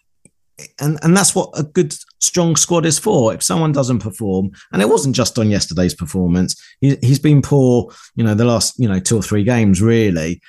and 0.80 0.98
and 1.02 1.16
that's 1.16 1.34
what 1.34 1.50
a 1.54 1.62
good 1.62 1.94
strong 2.20 2.56
squad 2.56 2.86
is 2.86 2.98
for. 2.98 3.34
If 3.34 3.42
someone 3.42 3.72
doesn't 3.72 4.00
perform, 4.00 4.50
and 4.72 4.82
it 4.82 4.88
wasn't 4.88 5.16
just 5.16 5.38
on 5.38 5.50
yesterday's 5.50 5.94
performance, 5.94 6.60
he, 6.80 6.96
he's 7.02 7.18
been 7.18 7.42
poor. 7.42 7.92
You 8.14 8.24
know, 8.24 8.34
the 8.34 8.44
last 8.44 8.78
you 8.78 8.88
know 8.88 9.00
two 9.00 9.16
or 9.16 9.22
three 9.22 9.44
games 9.44 9.82
really. 9.82 10.40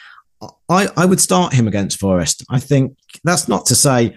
I, 0.69 0.89
I 0.95 1.05
would 1.05 1.22
start 1.22 1.53
him 1.53 1.67
against 1.67 2.00
Forest. 2.00 2.43
I 2.50 2.60
think 2.60 2.98
that's 3.24 3.48
not 3.48 3.65
to 3.67 3.75
say 3.75 4.15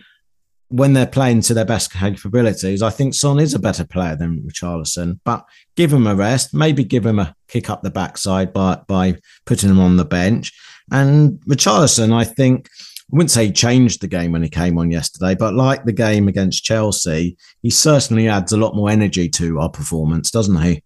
when 0.68 0.92
they're 0.92 1.06
playing 1.06 1.40
to 1.40 1.54
their 1.54 1.64
best 1.64 1.92
capabilities. 1.92 2.82
I 2.82 2.90
think 2.90 3.14
Son 3.14 3.38
is 3.38 3.54
a 3.54 3.58
better 3.58 3.86
player 3.86 4.16
than 4.16 4.42
Richarlison, 4.42 5.18
but 5.24 5.46
give 5.76 5.92
him 5.92 6.06
a 6.06 6.14
rest, 6.14 6.52
maybe 6.52 6.84
give 6.84 7.06
him 7.06 7.18
a 7.18 7.34
kick 7.48 7.70
up 7.70 7.82
the 7.82 7.90
backside 7.90 8.52
by, 8.52 8.80
by 8.86 9.16
putting 9.46 9.70
him 9.70 9.80
on 9.80 9.96
the 9.96 10.04
bench. 10.04 10.52
And 10.90 11.40
Richarlison, 11.40 12.12
I 12.12 12.24
think, 12.24 12.68
I 13.10 13.16
wouldn't 13.16 13.30
say 13.30 13.46
he 13.46 13.52
changed 13.52 14.02
the 14.02 14.08
game 14.08 14.32
when 14.32 14.42
he 14.42 14.50
came 14.50 14.78
on 14.78 14.90
yesterday, 14.90 15.34
but 15.34 15.54
like 15.54 15.84
the 15.84 15.92
game 15.92 16.28
against 16.28 16.64
Chelsea, 16.64 17.38
he 17.62 17.70
certainly 17.70 18.28
adds 18.28 18.52
a 18.52 18.58
lot 18.58 18.76
more 18.76 18.90
energy 18.90 19.30
to 19.30 19.60
our 19.60 19.70
performance, 19.70 20.30
doesn't 20.30 20.60
he? 20.60 20.82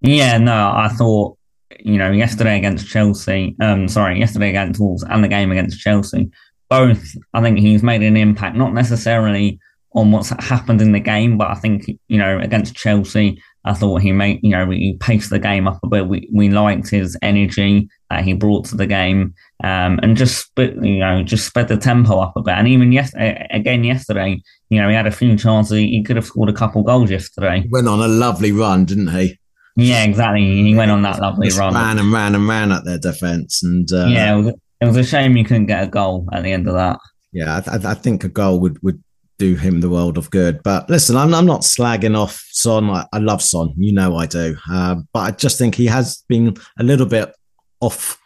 Yeah, 0.00 0.38
no, 0.38 0.72
I 0.74 0.88
thought, 0.88 1.38
you 1.78 1.98
know, 1.98 2.10
yesterday 2.10 2.58
against 2.58 2.88
Chelsea, 2.88 3.54
um, 3.60 3.86
sorry, 3.86 4.18
yesterday 4.18 4.48
against 4.48 4.80
Wolves 4.80 5.04
and 5.08 5.22
the 5.22 5.28
game 5.28 5.52
against 5.52 5.78
Chelsea, 5.78 6.30
both, 6.72 7.16
I 7.34 7.40
think 7.40 7.58
he's 7.58 7.82
made 7.82 8.02
an 8.02 8.16
impact, 8.16 8.56
not 8.56 8.72
necessarily 8.72 9.58
on 9.94 10.10
what's 10.10 10.30
happened 10.30 10.80
in 10.80 10.92
the 10.92 11.00
game, 11.00 11.36
but 11.36 11.50
I 11.50 11.54
think, 11.54 11.84
you 12.08 12.18
know, 12.18 12.38
against 12.38 12.74
Chelsea, 12.74 13.42
I 13.64 13.74
thought 13.74 14.02
he 14.02 14.10
made, 14.10 14.40
you 14.42 14.50
know, 14.50 14.68
he 14.70 14.96
paced 14.98 15.30
the 15.30 15.38
game 15.38 15.68
up 15.68 15.78
a 15.82 15.88
bit. 15.88 16.08
We, 16.08 16.28
we 16.32 16.48
liked 16.48 16.88
his 16.88 17.16
energy 17.22 17.88
that 18.10 18.24
he 18.24 18.32
brought 18.32 18.64
to 18.66 18.76
the 18.76 18.86
game 18.86 19.34
um, 19.62 20.00
and 20.02 20.16
just, 20.16 20.50
you 20.56 20.98
know, 20.98 21.22
just 21.22 21.46
sped 21.46 21.68
the 21.68 21.76
tempo 21.76 22.18
up 22.18 22.32
a 22.36 22.42
bit. 22.42 22.54
And 22.54 22.66
even 22.68 22.90
yes, 22.90 23.12
again 23.14 23.84
yesterday, 23.84 24.40
you 24.70 24.80
know, 24.80 24.88
he 24.88 24.94
had 24.94 25.06
a 25.06 25.12
few 25.12 25.36
chances. 25.36 25.78
He 25.78 26.02
could 26.02 26.16
have 26.16 26.24
scored 26.24 26.48
a 26.48 26.54
couple 26.54 26.82
goals 26.82 27.10
yesterday. 27.10 27.60
He 27.60 27.68
went 27.68 27.86
on 27.86 28.00
a 28.00 28.08
lovely 28.08 28.50
run, 28.50 28.86
didn't 28.86 29.08
he? 29.08 29.38
Yeah, 29.76 30.04
exactly. 30.04 30.44
He 30.44 30.74
went 30.74 30.90
on 30.90 31.02
that 31.02 31.20
lovely 31.20 31.48
Just 31.48 31.58
run. 31.58 31.74
Ran 31.74 31.98
and 31.98 32.12
ran 32.12 32.34
and 32.34 32.46
ran 32.46 32.72
at 32.72 32.84
their 32.84 32.98
defence, 32.98 33.62
and 33.62 33.90
uh, 33.90 34.06
yeah, 34.06 34.50
it 34.82 34.86
was, 34.86 34.96
a 34.96 35.04
shame 35.04 35.36
you 35.36 35.44
couldn't 35.44 35.66
get 35.66 35.84
a 35.84 35.86
goal 35.86 36.28
at 36.32 36.42
the 36.42 36.52
end 36.52 36.68
of 36.68 36.74
that. 36.74 36.98
Yeah, 37.32 37.56
I, 37.56 37.60
th- 37.60 37.84
I 37.84 37.94
think 37.94 38.24
a 38.24 38.28
goal 38.28 38.60
would 38.60 38.82
would 38.82 39.02
do 39.38 39.56
him 39.56 39.80
the 39.80 39.90
world 39.90 40.18
of 40.18 40.30
good. 40.30 40.62
But 40.62 40.88
listen, 40.88 41.16
I'm, 41.16 41.34
I'm 41.34 41.46
not 41.46 41.62
slagging 41.62 42.16
off 42.16 42.44
Son. 42.50 42.90
I, 42.90 43.06
I 43.12 43.18
love 43.18 43.42
Son. 43.42 43.72
You 43.76 43.92
know 43.92 44.16
I 44.16 44.26
do. 44.26 44.56
Uh, 44.70 44.96
but 45.12 45.20
I 45.20 45.30
just 45.30 45.58
think 45.58 45.74
he 45.74 45.86
has 45.86 46.22
been 46.28 46.56
a 46.78 46.82
little 46.82 47.06
bit 47.06 47.34
off 47.80 48.18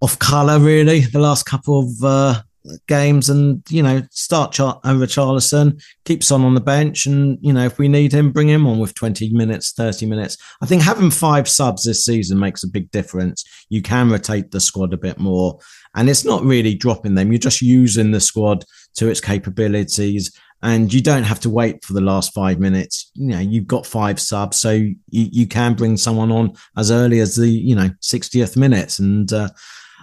off 0.00 0.18
colour, 0.18 0.58
really, 0.58 1.00
the 1.00 1.20
last 1.20 1.44
couple 1.44 1.80
of 1.80 2.04
uh, 2.04 2.42
games. 2.86 3.28
And, 3.28 3.62
you 3.68 3.82
know, 3.82 4.02
start 4.10 4.52
Char- 4.52 4.80
over 4.84 5.06
Charlison, 5.06 5.82
keep 6.04 6.22
Son 6.22 6.42
on 6.42 6.54
the 6.54 6.60
bench. 6.60 7.06
And, 7.06 7.38
you 7.40 7.52
know, 7.52 7.64
if 7.64 7.78
we 7.78 7.88
need 7.88 8.12
him, 8.12 8.32
bring 8.32 8.48
him 8.48 8.66
on 8.66 8.78
with 8.78 8.94
20 8.94 9.32
minutes, 9.32 9.72
30 9.72 10.06
minutes. 10.06 10.36
I 10.60 10.66
think 10.66 10.82
having 10.82 11.10
five 11.10 11.48
subs 11.48 11.84
this 11.84 12.04
season 12.04 12.38
makes 12.38 12.64
a 12.64 12.68
big 12.68 12.90
difference. 12.90 13.44
You 13.68 13.82
can 13.82 14.10
rotate 14.10 14.50
the 14.50 14.60
squad 14.60 14.92
a 14.92 14.98
bit 14.98 15.18
more. 15.18 15.58
And 15.94 16.08
it's 16.08 16.24
not 16.24 16.42
really 16.42 16.74
dropping 16.74 17.14
them. 17.14 17.32
You're 17.32 17.38
just 17.38 17.62
using 17.62 18.10
the 18.10 18.20
squad 18.20 18.64
to 18.94 19.08
its 19.08 19.20
capabilities 19.20 20.30
and 20.62 20.92
you 20.92 21.00
don't 21.00 21.24
have 21.24 21.40
to 21.40 21.50
wait 21.50 21.84
for 21.84 21.92
the 21.92 22.00
last 22.00 22.32
five 22.32 22.60
minutes. 22.60 23.10
You 23.14 23.28
know, 23.28 23.40
you've 23.40 23.66
got 23.66 23.84
five 23.84 24.20
subs, 24.20 24.58
so 24.58 24.70
you, 24.70 24.94
you 25.10 25.46
can 25.46 25.74
bring 25.74 25.96
someone 25.96 26.30
on 26.30 26.52
as 26.76 26.90
early 26.90 27.18
as 27.18 27.34
the 27.34 27.48
you 27.48 27.74
know 27.74 27.90
60th 28.00 28.56
minutes. 28.56 28.98
And 29.00 29.32
uh, 29.32 29.48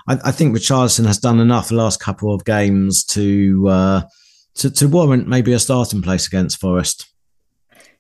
I, 0.10 0.18
I, 0.26 0.32
think 0.32 0.56
Richarlison 0.56 1.06
has 1.06 1.20
done 1.20 1.40
enough 1.40 1.70
the 1.70 1.76
last 1.76 2.00
couple 2.00 2.34
of 2.34 2.44
games 2.44 3.04
to 3.06 3.68
uh, 3.70 4.02
to, 4.56 4.72
to 4.72 4.88
warrant 4.88 5.28
maybe 5.28 5.54
a 5.54 5.60
starting 5.60 6.02
place 6.02 6.26
against 6.26 6.60
Forest. 6.60 7.08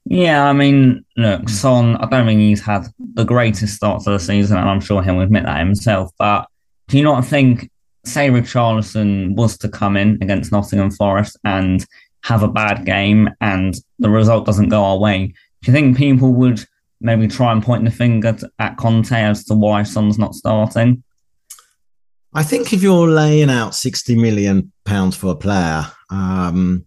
Yeah, 0.06 0.50
I 0.50 0.54
mean, 0.54 1.06
look, 1.18 1.48
Son. 1.48 1.96
I 1.98 2.08
don't 2.08 2.26
think 2.26 2.40
he's 2.40 2.62
had 2.62 2.88
the 3.14 3.26
greatest 3.26 3.76
start 3.76 4.04
to 4.04 4.12
the 4.12 4.20
season, 4.20 4.58
and 4.58 4.68
I'm 4.68 4.82
sure 4.82 5.04
he'll 5.04 5.22
admit 5.22 5.44
that 5.44 5.60
himself. 5.60 6.12
But 6.18 6.48
do 6.88 6.98
you 6.98 7.04
not 7.04 7.26
think, 7.26 7.70
say, 8.06 8.30
Richarlison 8.30 9.36
was 9.36 9.58
to 9.60 9.70
come 9.70 9.96
in 9.96 10.18
against 10.22 10.52
Nottingham 10.52 10.90
Forest 10.90 11.38
and 11.44 11.86
have 12.24 12.42
a 12.42 12.48
bad 12.48 12.86
game 12.86 13.30
and 13.40 13.76
the 14.00 14.10
result 14.10 14.46
doesn't 14.46 14.70
go 14.70 14.84
our 14.84 14.98
way, 14.98 15.28
do 15.62 15.72
you 15.72 15.74
think 15.74 15.96
people 15.96 16.34
would 16.34 16.66
maybe 17.00 17.28
try 17.28 17.52
and 17.52 17.64
point 17.64 17.86
the 17.86 17.92
finger 17.92 18.36
at 18.58 18.78
Conte 18.78 19.16
as 19.16 19.46
to 19.46 19.54
why 19.54 19.84
Son's 19.84 20.18
not 20.18 20.34
starting? 20.34 21.04
I 22.34 22.44
think 22.44 22.74
if 22.74 22.84
you're 22.84 23.08
laying 23.08 23.50
out 23.50 23.76
60 23.76 24.16
million 24.16 24.72
pounds 24.86 25.16
for 25.16 25.32
a 25.32 25.36
player, 25.36 25.86
um, 26.10 26.86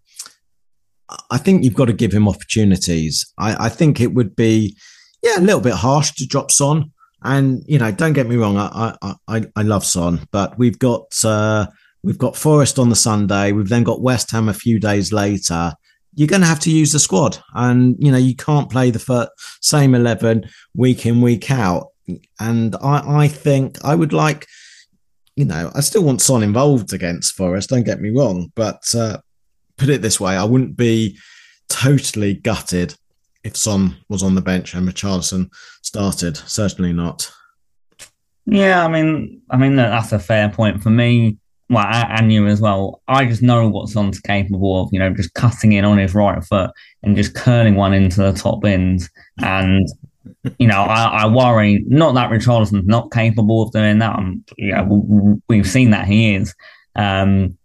I 1.30 1.38
think 1.38 1.64
you've 1.64 1.74
got 1.74 1.86
to 1.86 1.92
give 1.92 2.12
him 2.12 2.28
opportunities. 2.28 3.32
I, 3.38 3.66
I, 3.66 3.68
think 3.68 4.00
it 4.00 4.14
would 4.14 4.34
be, 4.36 4.76
yeah, 5.22 5.38
a 5.38 5.40
little 5.40 5.60
bit 5.60 5.74
harsh 5.74 6.12
to 6.12 6.26
drop 6.26 6.50
Son. 6.50 6.92
And 7.24 7.62
you 7.66 7.78
know, 7.78 7.92
don't 7.92 8.14
get 8.14 8.26
me 8.26 8.36
wrong, 8.36 8.56
I 8.56 8.96
I, 9.00 9.14
I 9.28 9.44
I 9.54 9.62
love 9.62 9.84
Son, 9.84 10.26
but 10.32 10.58
we've 10.58 10.78
got 10.78 11.24
uh, 11.24 11.66
We've 12.02 12.18
got 12.18 12.36
Forest 12.36 12.78
on 12.78 12.88
the 12.88 12.96
Sunday. 12.96 13.52
We've 13.52 13.68
then 13.68 13.84
got 13.84 14.02
West 14.02 14.30
Ham 14.32 14.48
a 14.48 14.54
few 14.54 14.80
days 14.80 15.12
later. 15.12 15.72
You're 16.14 16.28
going 16.28 16.42
to 16.42 16.48
have 16.48 16.60
to 16.60 16.70
use 16.70 16.92
the 16.92 16.98
squad, 16.98 17.38
and 17.54 17.96
you 17.98 18.10
know 18.10 18.18
you 18.18 18.34
can't 18.34 18.70
play 18.70 18.90
the 18.90 18.98
first, 18.98 19.30
same 19.60 19.94
eleven 19.94 20.44
week 20.74 21.06
in 21.06 21.20
week 21.20 21.50
out. 21.50 21.88
And 22.40 22.74
I, 22.82 23.22
I 23.22 23.28
think 23.28 23.82
I 23.84 23.94
would 23.94 24.12
like, 24.12 24.46
you 25.36 25.44
know, 25.44 25.70
I 25.74 25.80
still 25.80 26.04
want 26.04 26.20
Son 26.20 26.42
involved 26.42 26.92
against 26.92 27.34
Forest. 27.34 27.70
Don't 27.70 27.84
get 27.84 28.00
me 28.00 28.10
wrong, 28.10 28.52
but 28.54 28.82
uh, 28.94 29.18
put 29.76 29.88
it 29.88 30.02
this 30.02 30.20
way, 30.20 30.36
I 30.36 30.44
wouldn't 30.44 30.76
be 30.76 31.18
totally 31.68 32.34
gutted 32.34 32.94
if 33.44 33.56
Son 33.56 33.96
was 34.08 34.22
on 34.22 34.34
the 34.34 34.42
bench 34.42 34.74
and 34.74 34.88
Richarlison 34.88 35.50
started. 35.82 36.36
Certainly 36.36 36.92
not. 36.92 37.30
Yeah, 38.46 38.84
I 38.84 38.88
mean, 38.88 39.40
I 39.50 39.56
mean 39.56 39.76
that's 39.76 40.12
a 40.12 40.18
fair 40.18 40.48
point 40.48 40.82
for 40.82 40.90
me 40.90 41.38
well, 41.72 41.86
and 41.86 42.32
you 42.32 42.46
as 42.46 42.60
well. 42.60 43.00
I 43.08 43.24
just 43.24 43.42
know 43.42 43.66
what 43.66 43.88
Son's 43.88 44.20
capable 44.20 44.82
of, 44.82 44.90
you 44.92 44.98
know, 44.98 45.12
just 45.14 45.32
cutting 45.34 45.72
in 45.72 45.84
on 45.84 45.96
his 45.96 46.14
right 46.14 46.44
foot 46.44 46.70
and 47.02 47.16
just 47.16 47.34
curling 47.34 47.76
one 47.76 47.94
into 47.94 48.20
the 48.20 48.32
top 48.32 48.60
bins. 48.60 49.08
And, 49.38 49.88
you 50.58 50.66
know, 50.66 50.82
I, 50.82 51.22
I 51.22 51.26
worry 51.26 51.84
not 51.86 52.14
that 52.14 52.30
Richarlison's 52.30 52.86
not 52.86 53.12
capable 53.12 53.62
of 53.62 53.72
doing 53.72 53.98
that. 53.98 54.16
Um, 54.16 54.44
you 54.56 54.72
know, 54.72 55.40
we've 55.48 55.68
seen 55.68 55.90
that 55.90 56.06
he 56.06 56.34
is. 56.34 56.54
Um, 56.96 57.58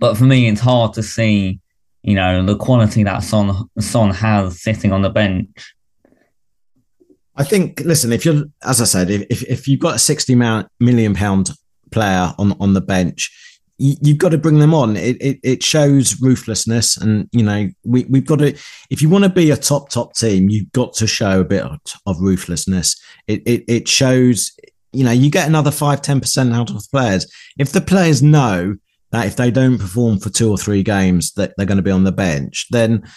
but 0.00 0.16
for 0.16 0.24
me, 0.24 0.48
it's 0.48 0.60
hard 0.60 0.94
to 0.94 1.02
see, 1.02 1.60
you 2.02 2.14
know, 2.14 2.44
the 2.44 2.56
quality 2.56 3.04
that 3.04 3.22
Son 3.22 3.68
Son 3.78 4.10
has 4.10 4.60
sitting 4.62 4.92
on 4.92 5.02
the 5.02 5.10
bench. 5.10 5.74
I 7.36 7.44
think, 7.44 7.80
listen, 7.84 8.12
if 8.12 8.24
you're, 8.24 8.46
as 8.64 8.80
I 8.80 8.84
said, 8.84 9.10
if, 9.10 9.44
if 9.44 9.68
you've 9.68 9.78
got 9.78 9.94
a 9.94 9.98
60 10.00 10.34
million 10.80 11.14
pound 11.14 11.50
player 11.92 12.32
on 12.36 12.56
on 12.58 12.74
the 12.74 12.80
bench, 12.80 13.30
you, 13.78 13.96
have 14.06 14.18
got 14.18 14.28
to 14.30 14.38
bring 14.38 14.58
them 14.58 14.74
on. 14.74 14.96
It, 14.96 15.16
it, 15.20 15.38
it 15.42 15.62
shows 15.62 16.20
ruthlessness, 16.20 16.96
and 16.96 17.28
you 17.32 17.44
know 17.44 17.68
we 17.84 18.04
we've 18.04 18.26
got 18.26 18.40
to. 18.40 18.56
If 18.90 19.00
you 19.00 19.08
want 19.08 19.24
to 19.24 19.30
be 19.30 19.50
a 19.50 19.56
top 19.56 19.88
top 19.90 20.14
team, 20.14 20.50
you've 20.50 20.72
got 20.72 20.92
to 20.94 21.06
show 21.06 21.40
a 21.40 21.44
bit 21.44 21.62
of, 21.62 21.78
of 22.06 22.20
ruthlessness. 22.20 23.00
It, 23.26 23.42
it 23.46 23.64
it 23.68 23.88
shows. 23.88 24.52
You 24.92 25.04
know, 25.04 25.12
you 25.12 25.30
get 25.30 25.46
another 25.46 25.70
five 25.70 26.02
ten 26.02 26.20
percent 26.20 26.52
out 26.52 26.70
of 26.70 26.76
the 26.76 26.88
players 26.90 27.30
if 27.58 27.72
the 27.72 27.80
players 27.80 28.22
know 28.22 28.76
that 29.12 29.26
if 29.26 29.36
they 29.36 29.50
don't 29.50 29.78
perform 29.78 30.18
for 30.18 30.30
two 30.30 30.50
or 30.50 30.58
three 30.58 30.82
games 30.82 31.32
that 31.32 31.54
they're 31.56 31.66
going 31.66 31.76
to 31.76 31.82
be 31.82 31.90
on 31.90 32.04
the 32.04 32.12
bench, 32.12 32.66
then 32.70 33.08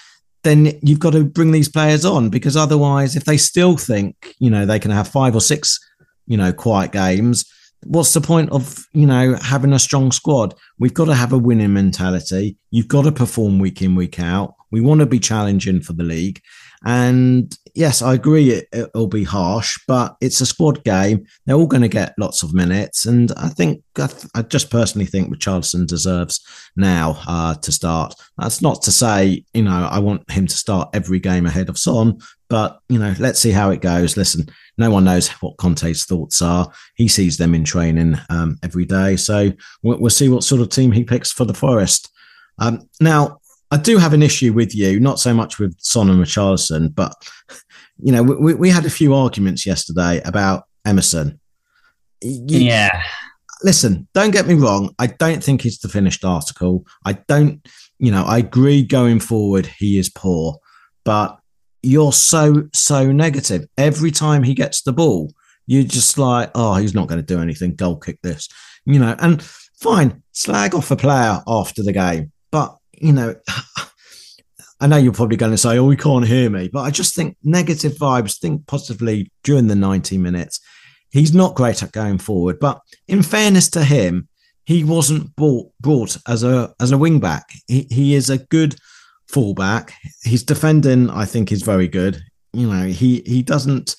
then 0.44 0.74
you've 0.82 1.00
got 1.00 1.14
to 1.14 1.24
bring 1.24 1.52
these 1.52 1.70
players 1.70 2.06
on 2.06 2.30
because 2.30 2.58
otherwise, 2.58 3.16
if 3.16 3.26
they 3.26 3.38
still 3.38 3.78
think 3.78 4.36
you 4.38 4.50
know 4.50 4.66
they 4.66 4.80
can 4.80 4.92
have 4.92 5.08
five 5.08 5.36
or 5.36 5.42
six 5.42 5.80
you 6.28 6.38
know 6.38 6.54
quiet 6.54 6.92
games 6.92 7.46
what's 7.86 8.14
the 8.14 8.22
point 8.22 8.52
of 8.52 8.86
you 8.94 9.06
know 9.06 9.36
having 9.42 9.74
a 9.74 9.80
strong 9.80 10.12
squad? 10.12 10.56
We've 10.80 10.94
got 10.94 11.06
to 11.06 11.16
have 11.16 11.34
a 11.34 11.38
winning 11.38 11.74
mentality. 11.74 12.58
You've 12.70 12.88
got 12.88 13.04
to 13.04 13.12
perform 13.12 13.60
week 13.60 13.82
in 13.82 13.96
week 13.96 14.20
out. 14.20 14.56
We 14.72 14.82
want 14.82 15.00
to 15.00 15.06
be 15.06 15.20
challenging 15.20 15.82
for 15.82 15.94
the 15.94 16.04
league. 16.04 16.42
And 16.86 17.56
yes 17.76 18.02
i 18.02 18.14
agree 18.14 18.52
it, 18.52 18.68
it'll 18.74 19.08
be 19.08 19.24
harsh 19.24 19.78
but 19.88 20.16
it's 20.22 20.42
a 20.42 20.46
squad 20.46 20.84
game 20.84 21.26
they're 21.46 21.56
all 21.56 21.68
going 21.68 21.82
to 21.82 21.88
get 21.88 22.14
lots 22.18 22.44
of 22.44 22.54
minutes 22.54 23.06
and 23.06 23.32
i 23.38 23.48
think 23.48 23.84
i, 23.98 24.08
th- 24.08 24.26
I 24.36 24.42
just 24.42 24.70
personally 24.70 25.06
think 25.06 25.34
Richarlison 25.34 25.88
deserves 25.88 26.40
now 26.76 27.22
uh, 27.28 27.56
to 27.56 27.72
start 27.72 28.14
that's 28.38 28.62
not 28.62 28.82
to 28.84 28.92
say 28.92 29.44
you 29.54 29.64
know 29.64 29.88
i 29.92 30.00
want 30.00 30.30
him 30.32 30.48
to 30.48 30.58
start 30.58 30.90
every 30.94 31.20
game 31.20 31.46
ahead 31.46 31.70
of 31.70 31.78
son 31.78 32.20
but 32.50 32.80
you 32.90 33.00
know 33.00 33.14
let's 33.20 33.40
see 33.40 33.52
how 33.52 33.70
it 33.70 33.82
goes 33.82 34.18
listen 34.18 34.48
no 34.78 34.90
one 34.90 35.04
knows 35.04 35.28
what 35.42 35.58
Conte's 35.58 36.06
thoughts 36.06 36.42
are. 36.42 36.72
He 36.96 37.08
sees 37.08 37.38
them 37.38 37.54
in 37.54 37.64
training 37.64 38.16
um, 38.30 38.58
every 38.64 38.86
day. 38.86 39.16
So 39.16 39.52
we'll, 39.84 40.00
we'll, 40.00 40.10
see 40.10 40.28
what 40.28 40.44
sort 40.44 40.60
of 40.62 40.70
team 40.70 40.92
he 40.92 41.04
picks 41.04 41.32
for 41.32 41.46
the 41.46 41.54
Forest. 41.54 42.10
Um, 42.58 42.90
now, 43.00 43.41
I 43.72 43.78
do 43.78 43.98
have 43.98 44.14
an 44.14 44.22
issue 44.22 44.54
with 44.54 44.76
you, 44.76 45.00
not 45.00 45.20
so 45.20 45.34
much 45.34 45.60
with 45.60 45.76
Son 45.80 46.10
and 46.10 46.24
Richarlison, 46.24 46.94
but 46.94 47.14
you 48.04 48.12
know, 48.12 48.24
we, 48.24 48.54
we 48.54 48.70
had 48.70 48.86
a 48.86 48.90
few 48.90 49.14
arguments 49.14 49.66
yesterday 49.66 50.22
about 50.26 50.64
Emerson. 50.86 51.40
You, 52.22 52.60
yeah. 52.60 53.02
Listen, 53.64 54.08
don't 54.14 54.32
get 54.32 54.48
me 54.48 54.56
wrong. 54.56 54.94
I 55.00 55.08
don't 55.08 55.44
think 55.44 55.66
it's 55.66 55.78
the 55.78 55.88
finished 55.88 56.26
article. 56.26 56.86
I 57.06 57.14
don't, 57.14 57.66
you 58.00 58.12
know, 58.12 58.24
I 58.24 58.40
agree 58.40 58.84
going 58.84 59.20
forward, 59.20 59.68
he 59.68 60.00
is 60.00 60.10
poor, 60.10 60.58
but 61.06 61.38
you're 61.84 62.14
so 62.14 62.68
so 62.74 63.12
negative 63.12 63.66
every 63.78 64.12
time 64.12 64.44
he 64.44 64.54
gets 64.54 64.84
the 64.84 64.94
ball 64.94 65.32
you're 65.68 65.84
just 65.84 66.18
like 66.18 66.52
oh 66.56 66.76
he's 66.76 66.94
not 66.94 67.08
going 67.08 67.20
to 67.20 67.26
do 67.26 67.42
anything 67.42 67.76
goal 67.76 67.98
kick 67.98 68.20
this 68.22 68.48
you 68.86 69.00
know 69.00 69.16
and 69.20 69.42
fine 69.42 70.22
slag 70.32 70.76
off 70.76 70.92
a 70.92 70.96
player 70.96 71.42
after 71.48 71.82
the 71.82 71.94
game 71.94 72.32
but 72.52 72.78
you 73.02 73.14
know 73.14 73.36
I 74.82 74.88
know 74.88 74.98
you're 74.98 75.14
probably 75.14 75.38
going 75.38 75.52
to 75.52 75.60
say, 75.60 75.78
"Oh, 75.78 75.92
you 75.92 75.98
can't 75.98 76.26
hear 76.26 76.50
me," 76.50 76.68
but 76.68 76.82
I 76.82 76.90
just 76.90 77.16
think 77.16 77.38
negative 77.44 77.94
vibes. 77.94 78.40
Think 78.40 78.66
positively 78.66 79.32
during 79.44 79.68
the 79.68 79.76
90 79.76 80.18
minutes. 80.18 80.60
he's 81.12 81.36
not 81.36 81.56
great 81.56 81.84
at 81.84 81.92
going 81.92 82.18
forward. 82.18 82.60
But 82.60 82.82
in 83.08 83.22
fairness 83.22 83.70
to 83.72 83.84
him, 83.84 84.28
he 84.66 84.84
wasn't 84.84 85.36
bought, 85.36 85.72
brought 85.80 86.18
as 86.28 86.44
a 86.44 86.74
as 86.80 86.92
a 86.92 86.98
wing 86.98 87.20
back. 87.20 87.54
He 87.68 87.88
he 87.92 88.16
is 88.16 88.30
a 88.32 88.40
good 88.40 88.76
fullback. 89.28 89.94
His 90.24 90.44
defending, 90.44 91.10
I 91.12 91.26
think, 91.26 91.52
is 91.52 91.62
very 91.62 91.88
good. 91.88 92.20
You 92.52 92.68
know, 92.68 92.88
he 92.88 93.22
he 93.26 93.44
doesn't 93.44 93.96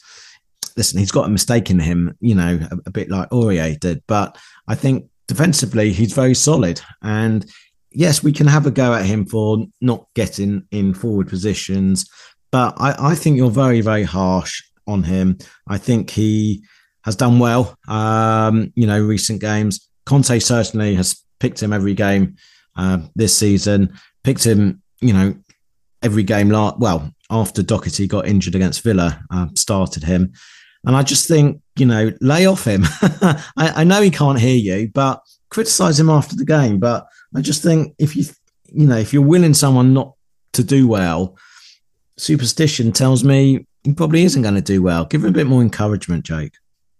listen. 0.76 0.98
He's 0.98 1.12
got 1.12 1.26
a 1.26 1.32
mistake 1.32 1.70
in 1.70 1.78
him. 1.78 2.16
You 2.20 2.34
know, 2.34 2.58
a, 2.70 2.78
a 2.86 2.90
bit 2.90 3.08
like 3.08 3.30
Aurier 3.30 3.78
did, 3.78 4.02
but 4.08 4.36
I 4.66 4.74
think 4.74 5.06
defensively 5.28 5.92
he's 5.92 6.12
very 6.12 6.34
solid. 6.34 6.80
And 7.02 7.46
yes, 7.94 8.22
we 8.22 8.32
can 8.32 8.46
have 8.46 8.66
a 8.66 8.70
go 8.70 8.94
at 8.94 9.06
him 9.06 9.26
for 9.26 9.66
not 9.80 10.06
getting 10.14 10.66
in 10.70 10.94
forward 10.94 11.28
positions, 11.28 12.08
but 12.50 12.74
I, 12.78 12.94
I 13.10 13.14
think 13.14 13.36
you're 13.36 13.50
very 13.50 13.80
very 13.80 14.04
harsh 14.04 14.62
on 14.86 15.02
him. 15.02 15.38
I 15.68 15.78
think 15.78 16.10
he 16.10 16.64
has 17.04 17.16
done 17.16 17.38
well. 17.38 17.76
Um, 17.88 18.72
you 18.74 18.86
know, 18.86 19.00
recent 19.00 19.40
games. 19.40 19.88
Conte 20.06 20.38
certainly 20.38 20.94
has 20.94 21.20
picked 21.40 21.62
him 21.62 21.72
every 21.72 21.94
game 21.94 22.36
uh, 22.76 22.98
this 23.14 23.36
season. 23.36 23.92
Picked 24.24 24.44
him, 24.44 24.82
you 25.00 25.12
know, 25.12 25.34
every 26.02 26.22
game. 26.22 26.50
La- 26.50 26.76
well, 26.78 27.10
after 27.30 27.62
Doherty 27.62 28.06
got 28.06 28.26
injured 28.26 28.54
against 28.54 28.82
Villa, 28.82 29.22
uh, 29.30 29.48
started 29.54 30.04
him, 30.04 30.32
and 30.84 30.96
I 30.96 31.02
just 31.02 31.28
think, 31.28 31.60
you 31.76 31.86
know, 31.86 32.12
lay 32.20 32.46
off 32.46 32.64
him. 32.64 32.82
I, 33.02 33.42
I 33.56 33.84
know 33.84 34.02
he 34.02 34.10
can't 34.10 34.40
hear 34.40 34.56
you, 34.56 34.90
but 34.92 35.20
criticize 35.50 35.98
him 35.98 36.10
after 36.10 36.36
the 36.36 36.44
game. 36.44 36.78
But 36.78 37.06
I 37.34 37.40
just 37.40 37.62
think 37.62 37.94
if 37.98 38.16
you, 38.16 38.24
you 38.72 38.86
know, 38.86 38.96
if 38.96 39.12
you're 39.12 39.22
willing 39.22 39.54
someone 39.54 39.94
not 39.94 40.14
to 40.52 40.62
do 40.62 40.86
well, 40.86 41.36
superstition 42.16 42.92
tells 42.92 43.24
me 43.24 43.66
he 43.84 43.92
probably 43.92 44.24
isn't 44.24 44.42
going 44.42 44.54
to 44.54 44.60
do 44.60 44.82
well. 44.82 45.04
Give 45.04 45.24
him 45.24 45.30
a 45.30 45.32
bit 45.32 45.46
more 45.46 45.62
encouragement, 45.62 46.24
Jake. 46.24 46.52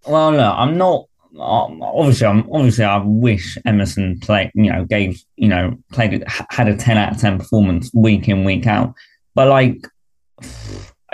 Well, 0.06 0.32
look, 0.32 0.54
I'm 0.56 0.76
not. 0.76 1.06
Obviously, 1.38 2.26
I'm 2.26 2.50
obviously 2.52 2.84
I 2.84 2.98
wish 2.98 3.56
Emerson 3.64 4.20
played. 4.20 4.50
You 4.54 4.70
know, 4.72 4.84
gave 4.84 5.22
you 5.36 5.48
know 5.48 5.78
played 5.92 6.24
had 6.50 6.68
a 6.68 6.76
ten 6.76 6.98
out 6.98 7.12
of 7.12 7.18
ten 7.20 7.38
performance 7.38 7.90
week 7.94 8.28
in 8.28 8.44
week 8.44 8.66
out. 8.66 8.94
But 9.34 9.48
like, 9.48 9.86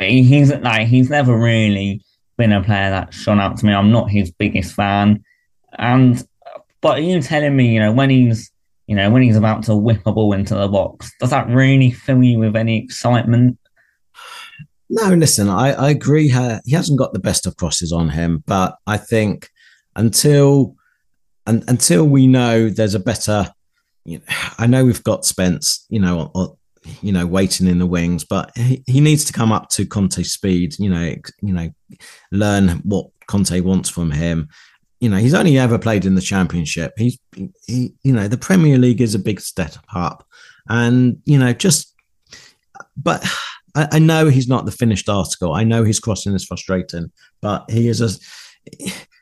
he's 0.01 0.53
like 0.53 0.89
he's 0.89 1.11
never 1.11 1.39
really 1.39 2.03
been 2.37 2.53
a 2.53 2.63
player 2.63 2.91
that 2.91 3.15
shone 3.15 3.39
out 3.39 3.59
to 3.59 3.67
me. 3.67 3.73
I'm 3.73 3.93
not 3.93 4.11
his 4.11 4.33
biggest 4.33 4.75
fan, 4.75 5.23
and 5.79 6.27
but 6.81 7.03
you 7.03 7.21
telling 7.23 7.55
me 7.55 7.75
you 7.75 7.81
know 7.81 7.93
when 7.93 8.11
he's 8.11 8.51
you 8.89 8.97
know 8.97 9.11
when 9.11 9.23
he's 9.23 9.37
about 9.37 9.63
to 9.65 9.77
whip 9.77 10.03
a 10.07 10.13
ball 10.13 10.33
into 10.33 10.55
the 10.55 10.67
box, 10.67 11.13
does 11.21 11.31
that 11.31 11.47
really 11.49 11.93
fill 11.93 12.23
you 12.23 12.39
with 12.41 12.57
any 12.57 12.83
excitement? 12.83 13.59
No, 14.91 15.11
listen, 15.15 15.49
I, 15.49 15.73
I 15.73 15.91
agree. 15.91 16.29
He 16.65 16.73
hasn't 16.73 16.99
got 16.99 17.13
the 17.13 17.19
best 17.19 17.47
of 17.47 17.57
crosses 17.57 17.93
on 17.93 18.09
him, 18.09 18.43
but 18.47 18.77
I 18.87 18.97
think 18.97 19.51
until 19.95 20.75
and 21.47 21.65
until 21.69 22.05
we 22.05 22.27
know 22.27 22.69
there's 22.69 22.95
a 22.95 23.01
better, 23.01 23.53
you 24.05 24.19
know, 24.19 24.25
I 24.59 24.67
know 24.67 24.85
we've 24.85 25.05
got 25.05 25.25
Spence, 25.25 25.87
you 25.89 26.01
know, 26.01 26.31
or, 26.35 26.57
you 27.03 27.13
know, 27.13 27.27
waiting 27.27 27.67
in 27.67 27.79
the 27.79 27.87
wings, 27.87 28.25
but 28.25 28.51
he, 28.57 28.83
he 28.87 29.01
needs 29.01 29.25
to 29.27 29.33
come 29.33 29.53
up 29.53 29.69
to 29.71 29.87
Conte's 29.87 30.33
speed. 30.33 30.79
You 30.79 30.91
know, 30.91 31.15
you 31.43 31.53
know, 31.53 31.71
learn 32.33 32.69
what 32.85 33.07
Conte 33.27 33.61
wants 33.61 33.89
from 33.89 34.11
him. 34.11 34.49
You 35.01 35.09
know, 35.09 35.17
he's 35.17 35.35
only 35.35 35.59
ever 35.59 35.79
played 35.79 36.05
in 36.05 36.15
the 36.15 36.21
Championship. 36.21 36.93
He's, 36.97 37.19
he, 37.67 37.95
you 38.03 38.13
know, 38.13 38.27
the 38.27 38.39
Premier 38.39 38.79
League 38.79 39.01
is 39.01 39.15
a 39.15 39.19
big 39.19 39.41
step 39.41 39.75
up, 39.95 40.27
and 40.69 41.21
you 41.25 41.39
know, 41.39 41.53
just, 41.53 41.95
but 42.97 43.25
I, 43.75 43.89
I, 43.93 43.99
know 44.01 44.29
he's 44.29 44.49
not 44.49 44.65
the 44.65 44.73
finished 44.73 45.09
article. 45.09 45.55
I 45.55 45.65
know 45.65 45.85
his 45.85 46.01
crossing 46.01 46.35
is 46.35 46.45
frustrating, 46.45 47.13
but 47.41 47.71
he 47.71 47.89
is 47.89 48.01
a. 48.01 48.11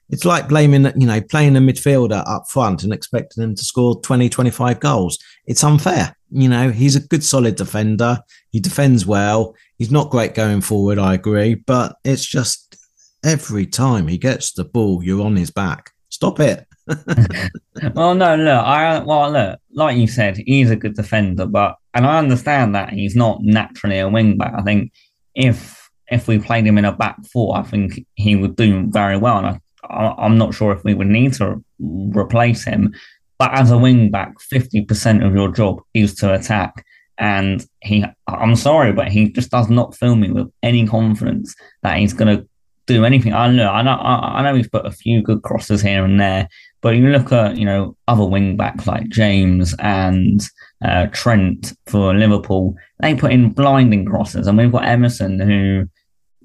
It's 0.08 0.24
like 0.24 0.48
blaming, 0.48 0.84
you 0.96 1.06
know, 1.06 1.20
playing 1.20 1.56
a 1.56 1.60
midfielder 1.60 2.22
up 2.28 2.48
front 2.48 2.84
and 2.84 2.92
expecting 2.92 3.42
him 3.42 3.56
to 3.56 3.64
score 3.64 4.00
20, 4.02 4.28
25 4.28 4.78
goals. 4.78 5.18
It's 5.46 5.64
unfair. 5.64 6.16
You 6.30 6.48
know, 6.48 6.70
he's 6.70 6.94
a 6.94 7.00
good, 7.00 7.24
solid 7.24 7.56
defender. 7.56 8.20
He 8.50 8.60
defends 8.60 9.04
well. 9.04 9.56
He's 9.78 9.90
not 9.90 10.10
great 10.10 10.34
going 10.34 10.60
forward, 10.60 11.00
I 11.00 11.14
agree, 11.14 11.56
but 11.56 11.96
it's 12.04 12.24
just 12.24 12.76
every 13.24 13.66
time 13.66 14.08
he 14.08 14.18
gets 14.18 14.52
the 14.52 14.64
ball, 14.64 15.02
you're 15.02 15.24
on 15.24 15.36
his 15.36 15.50
back. 15.50 15.90
Stop 16.10 16.40
it. 16.40 16.66
well, 17.94 18.14
no, 18.14 18.36
look, 18.36 18.64
I 18.64 19.00
well, 19.00 19.30
look, 19.30 19.58
like 19.72 19.96
you 19.96 20.06
said, 20.06 20.36
he's 20.46 20.70
a 20.70 20.76
good 20.76 20.94
defender, 20.94 21.46
but 21.46 21.76
and 21.94 22.06
I 22.06 22.18
understand 22.18 22.74
that 22.74 22.92
he's 22.92 23.16
not 23.16 23.42
naturally 23.42 23.98
a 23.98 24.08
wing 24.08 24.38
back. 24.38 24.54
I 24.56 24.62
think 24.62 24.92
if 25.34 25.90
if 26.08 26.28
we 26.28 26.38
played 26.38 26.66
him 26.66 26.78
in 26.78 26.84
a 26.84 26.92
back 26.92 27.16
four, 27.32 27.56
I 27.56 27.62
think 27.62 28.06
he 28.14 28.36
would 28.36 28.54
do 28.54 28.86
very 28.88 29.16
well. 29.16 29.38
And 29.38 29.60
I, 29.84 30.14
I'm 30.18 30.38
not 30.38 30.54
sure 30.54 30.72
if 30.72 30.84
we 30.84 30.94
would 30.94 31.08
need 31.08 31.32
to 31.34 31.62
replace 31.80 32.64
him. 32.64 32.94
But 33.38 33.52
as 33.54 33.70
a 33.70 33.78
wing 33.78 34.10
back, 34.10 34.40
fifty 34.40 34.82
percent 34.84 35.24
of 35.24 35.34
your 35.34 35.50
job 35.50 35.80
is 35.92 36.14
to 36.16 36.34
attack. 36.34 36.84
And 37.18 37.64
he, 37.80 38.04
I'm 38.28 38.56
sorry, 38.56 38.92
but 38.92 39.08
he 39.08 39.32
just 39.32 39.50
does 39.50 39.70
not 39.70 39.96
fill 39.96 40.16
me 40.16 40.30
with 40.30 40.52
any 40.62 40.86
confidence 40.86 41.54
that 41.82 41.98
he's 41.98 42.12
going 42.12 42.36
to 42.36 42.46
do 42.86 43.04
anything. 43.04 43.32
I 43.32 43.50
know, 43.50 43.70
I 43.70 43.82
know, 43.82 43.92
I 43.92 44.42
know 44.42 44.54
he's 44.54 44.68
put 44.68 44.86
a 44.86 44.90
few 44.90 45.22
good 45.22 45.42
crosses 45.42 45.82
here 45.82 46.04
and 46.04 46.20
there, 46.20 46.48
but 46.80 46.96
you 46.96 47.08
look 47.08 47.32
at, 47.32 47.56
you 47.56 47.64
know, 47.64 47.96
other 48.06 48.24
wing 48.24 48.56
backs 48.56 48.86
like 48.86 49.08
James 49.08 49.74
and 49.78 50.40
uh, 50.84 51.06
Trent 51.12 51.72
for 51.86 52.14
Liverpool, 52.14 52.76
they 53.00 53.14
put 53.14 53.32
in 53.32 53.50
blinding 53.52 54.04
crosses. 54.04 54.46
And 54.46 54.56
we've 54.56 54.72
got 54.72 54.86
Emerson 54.86 55.40
who, 55.40 55.88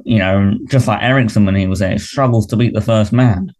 you 0.04 0.17
know, 0.17 0.58
just 0.67 0.88
like 0.88 1.04
Eriksen 1.04 1.45
when 1.45 1.56
he 1.56 1.67
was 1.67 1.80
there, 1.80 1.99
struggles 1.99 2.47
to 2.47 2.56
beat 2.56 2.73
the 2.73 2.82
first 2.82 3.13
man. 3.13 3.54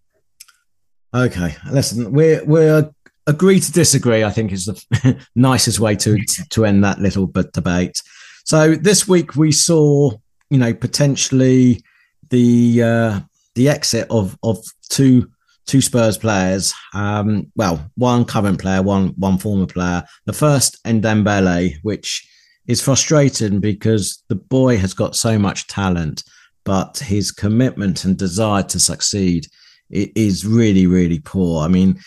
Okay, 1.13 1.56
listen, 1.72 2.12
we're 2.13 2.44
we're 2.46 2.89
agree 3.28 3.60
to 3.60 3.72
disagree. 3.72 4.24
I 4.24 4.30
think 4.30 4.52
is 4.52 4.65
the 4.65 5.20
nicest 5.36 5.80
way 5.80 5.96
to 5.98 6.17
to 6.52 6.65
end 6.65 6.84
that 6.84 7.00
little 7.00 7.28
bit 7.28 7.52
debate. 7.52 8.02
So 8.46 8.76
this 8.76 9.08
week 9.08 9.36
we 9.36 9.52
saw, 9.52 10.12
you 10.50 10.58
know, 10.58 10.74
potentially 10.74 11.84
the 12.32 12.82
uh, 12.82 13.20
the 13.56 13.70
exit 13.70 14.08
of 14.10 14.38
of 14.44 14.58
two 14.89 15.30
two 15.67 15.82
Spurs 15.82 16.17
players. 16.17 16.74
Um, 16.94 17.52
well, 17.56 17.89
one 17.96 18.26
current 18.26 18.60
player, 18.60 18.82
one 18.82 19.10
one 19.17 19.38
former 19.38 19.67
player. 19.67 20.04
The 20.26 20.34
first 20.34 20.84
Ndombele, 20.84 21.76
which 21.84 22.28
is 22.67 22.82
frustrating 22.82 23.60
because 23.60 24.24
the 24.30 24.36
boy 24.36 24.78
has 24.78 24.94
got 24.94 25.15
so 25.15 25.38
much 25.38 25.67
talent, 25.67 26.24
but 26.63 27.00
his 27.00 27.32
commitment 27.32 28.06
and 28.06 28.17
desire 28.17 28.63
to 28.63 28.80
succeed 28.80 29.48
is 29.89 30.46
really, 30.46 30.88
really 30.88 31.20
poor. 31.20 31.63
I 31.63 31.67
mean, 31.67 32.00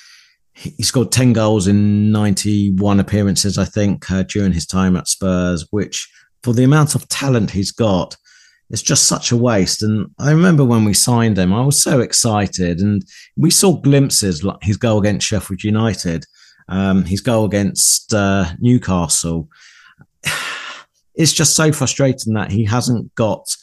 he 0.55 0.83
scored 0.83 1.11
10 1.11 1.33
goals 1.33 1.67
in 1.67 2.13
91 2.13 3.01
appearances, 3.01 3.59
I 3.59 3.65
think, 3.65 4.11
uh, 4.11 4.23
during 4.23 4.53
his 4.53 4.67
time 4.67 4.97
at 4.97 5.09
Spurs, 5.09 5.67
which 5.71 6.09
for 6.43 6.55
the 6.55 6.65
amount 6.65 6.95
of 6.95 7.09
talent 7.09 7.51
he's 7.51 7.73
got, 7.73 8.17
it's 8.75 8.83
just 8.83 9.07
such 9.07 9.31
a 9.31 9.37
waste. 9.37 9.85
And 9.85 10.11
I 10.19 10.33
remember 10.33 10.65
when 10.65 10.85
we 10.85 10.95
signed 10.95 11.39
him, 11.39 11.55
I 11.55 11.65
was 11.65 11.81
so 11.81 12.01
excited, 12.01 12.81
and 12.81 13.05
we 13.37 13.49
saw 13.49 13.77
glimpses 13.77 14.43
like 14.43 14.57
his 14.63 14.77
goal 14.77 14.99
against 14.99 15.29
Sheffield 15.29 15.63
United, 15.63 16.27
um, 16.69 17.05
his 17.05 17.21
goal 17.21 17.45
against 17.45 18.13
uh, 18.13 18.47
Newcastle. 18.59 19.49
It's 21.17 21.33
just 21.33 21.55
so 21.55 21.71
frustrating 21.71 22.35
that 22.35 22.51
he 22.51 22.65
hasn't 22.65 23.15
got 23.15 23.57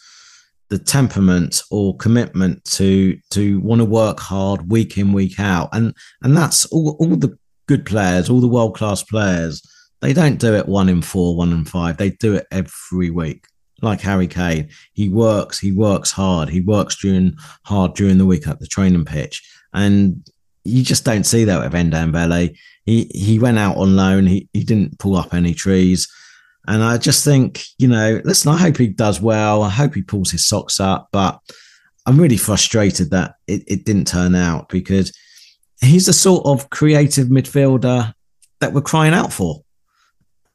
the 0.70 0.80
temperament 0.80 1.62
or 1.70 1.98
commitment 1.98 2.64
to 2.64 3.20
to 3.32 3.60
want 3.60 3.80
to 3.80 3.86
work 3.86 4.22
hard 4.22 4.72
week 4.72 4.98
in 4.98 5.12
week 5.12 5.38
out, 5.38 5.68
and 5.74 5.94
and 6.22 6.38
that's 6.38 6.66
all, 6.68 6.96
all 7.02 7.18
the 7.18 7.38
good 7.68 7.86
players, 7.86 8.30
all 8.30 8.40
the 8.40 8.48
world 8.48 8.78
class 8.78 9.04
players. 9.04 9.62
They 10.00 10.14
don't 10.14 10.40
do 10.40 10.56
it 10.56 10.70
one 10.70 10.88
in 10.88 11.02
four, 11.02 11.36
one 11.36 11.52
in 11.52 11.66
five. 11.66 11.98
They 11.98 12.12
do 12.12 12.36
it 12.36 12.48
every 12.54 13.10
week 13.10 13.46
like 13.82 14.02
Harry 14.02 14.28
Kane. 14.28 14.70
He 14.94 15.10
works, 15.10 15.60
he 15.60 15.72
works 15.72 16.12
hard, 16.12 16.50
he 16.50 16.62
works 16.62 16.96
during 16.96 17.36
hard 17.66 17.96
during 17.96 18.18
the 18.18 18.26
week 18.26 18.48
at 18.48 18.60
the 18.60 18.68
training 18.68 19.06
pitch. 19.06 19.48
And 19.74 20.28
you 20.64 20.84
just 20.84 21.06
don't 21.06 21.26
see 21.26 21.44
that 21.46 21.60
with 21.60 21.74
Ndombele. 21.74 22.58
He 22.86 23.12
he 23.14 23.40
went 23.40 23.60
out 23.60 23.78
on 23.78 23.96
loan, 23.96 24.28
he, 24.28 24.50
he 24.54 24.64
didn't 24.64 25.00
pull 25.00 25.16
up 25.16 25.34
any 25.34 25.54
trees. 25.54 26.08
And 26.68 26.84
I 26.84 26.98
just 26.98 27.26
think, 27.26 27.64
you 27.80 27.88
know, 27.88 28.22
listen, 28.24 28.52
I 28.52 28.58
hope 28.58 28.78
he 28.78 28.88
does 28.88 29.20
well. 29.20 29.64
I 29.64 29.70
hope 29.70 29.96
he 29.96 30.04
pulls 30.04 30.30
his 30.30 30.48
socks 30.48 30.80
up, 30.80 31.10
but 31.12 31.40
I'm 32.06 32.20
really 32.20 32.38
frustrated 32.38 33.12
that 33.12 33.36
it, 33.48 33.64
it 33.68 33.86
didn't 33.86 34.06
turn 34.06 34.36
out 34.36 34.70
because 34.70 35.12
he's 35.82 36.06
the 36.06 36.14
sort 36.14 36.46
of 36.46 36.70
creative 36.70 37.28
midfielder 37.28 38.14
that 38.60 38.74
we're 38.74 38.82
crying 38.82 39.14
out 39.14 39.34
for. 39.34 39.64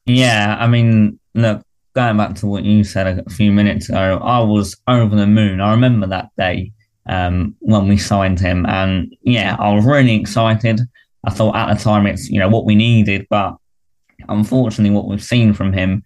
Yeah, 0.05 0.55
I 0.57 0.67
mean, 0.67 1.19
look, 1.35 1.61
going 1.97 2.15
back 2.15 2.35
to 2.35 2.45
what 2.45 2.63
you 2.63 2.83
said 2.83 3.07
a 3.25 3.29
few 3.31 3.51
minutes 3.51 3.89
ago, 3.89 4.19
I 4.21 4.39
was 4.39 4.77
over 4.87 5.15
the 5.15 5.25
moon. 5.25 5.59
I 5.59 5.71
remember 5.71 6.05
that 6.05 6.29
day 6.37 6.71
um, 7.09 7.55
when 7.57 7.87
we 7.87 7.97
signed 7.97 8.39
him, 8.39 8.67
and 8.67 9.15
yeah, 9.23 9.55
I 9.57 9.73
was 9.73 9.83
really 9.83 10.13
excited. 10.13 10.79
I 11.23 11.31
thought 11.31 11.55
at 11.55 11.75
the 11.75 11.83
time 11.83 12.05
it's 12.05 12.29
you 12.29 12.39
know 12.39 12.49
what 12.49 12.65
we 12.65 12.75
needed, 12.75 13.25
but 13.31 13.55
unfortunately, 14.29 14.95
what 14.95 15.07
we've 15.07 15.23
seen 15.23 15.53
from 15.53 15.73
him 15.73 16.03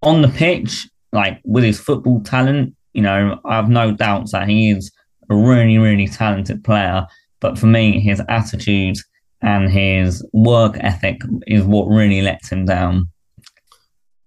on 0.00 0.22
the 0.22 0.28
pitch, 0.28 0.88
like 1.12 1.40
with 1.44 1.64
his 1.64 1.80
football 1.80 2.20
talent, 2.20 2.76
you 2.92 3.02
know, 3.02 3.40
I 3.44 3.56
have 3.56 3.68
no 3.68 3.90
doubts 3.90 4.30
that 4.30 4.48
he 4.48 4.70
is 4.70 4.92
a 5.28 5.34
really, 5.34 5.78
really 5.78 6.06
talented 6.06 6.62
player. 6.62 7.04
But 7.40 7.58
for 7.58 7.66
me, 7.66 7.98
his 7.98 8.22
attitude 8.28 8.98
and 9.42 9.72
his 9.72 10.24
work 10.32 10.76
ethic 10.78 11.20
is 11.48 11.64
what 11.64 11.88
really 11.88 12.22
lets 12.22 12.48
him 12.48 12.64
down. 12.64 13.08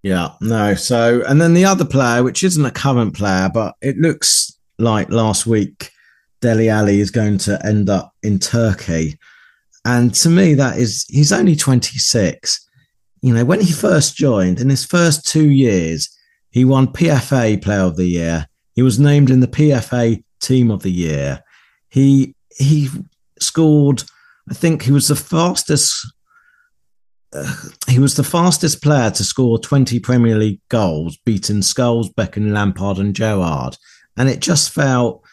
Yeah, 0.02 0.34
no. 0.42 0.76
So, 0.76 1.24
and 1.28 1.42
then 1.42 1.54
the 1.54 1.66
other 1.66 1.86
player, 1.86 2.24
which 2.24 2.44
isn't 2.44 2.66
a 2.66 2.72
current 2.72 3.16
player, 3.16 3.50
but 3.54 3.76
it 3.82 3.98
looks 3.98 4.58
like 4.78 5.10
last 5.10 5.46
week, 5.46 5.92
Dele 6.42 6.70
Alli 6.70 7.02
is 7.02 7.12
going 7.12 7.38
to 7.40 7.64
end 7.66 7.90
up 7.90 8.14
in 8.24 8.40
Turkey. 8.40 9.18
And 9.84 10.14
to 10.16 10.30
me, 10.30 10.54
that 10.54 10.78
is, 10.78 11.06
he's 11.10 11.34
only 11.34 11.56
26. 11.56 12.68
You 13.22 13.34
know, 13.34 13.44
when 13.44 13.60
he 13.60 13.74
first 13.74 14.16
joined, 14.16 14.62
in 14.62 14.70
his 14.70 14.86
first 14.86 15.28
two 15.28 15.50
years, 15.50 16.10
he 16.52 16.66
won 16.66 16.88
PFA 16.88 17.62
Player 17.62 17.82
of 17.82 17.98
the 17.98 18.08
Year. 18.08 18.48
He 18.76 18.82
was 18.82 19.00
named 19.00 19.30
in 19.30 19.42
the 19.42 19.48
PFA 19.48 20.24
Team 20.40 20.72
of 20.72 20.84
the 20.84 20.92
Year. 20.92 21.44
He 21.90 22.36
he 22.56 22.90
scored. 23.40 24.04
I 24.50 24.54
think 24.54 24.84
he 24.84 24.92
was 24.92 25.10
the 25.10 25.16
fastest. 25.16 26.08
He 27.88 28.00
was 28.00 28.16
the 28.16 28.24
fastest 28.24 28.82
player 28.82 29.12
to 29.12 29.24
score 29.24 29.60
20 29.60 30.00
Premier 30.00 30.36
League 30.36 30.62
goals, 30.70 31.18
beating 31.26 31.58
Scholes, 31.58 32.14
Beckham, 32.14 32.52
Lampard, 32.52 32.98
and 32.98 33.16
Gerrard. 33.16 33.78
And 34.18 34.28
it 34.28 34.40
just 34.40 34.72
felt, 34.72 35.24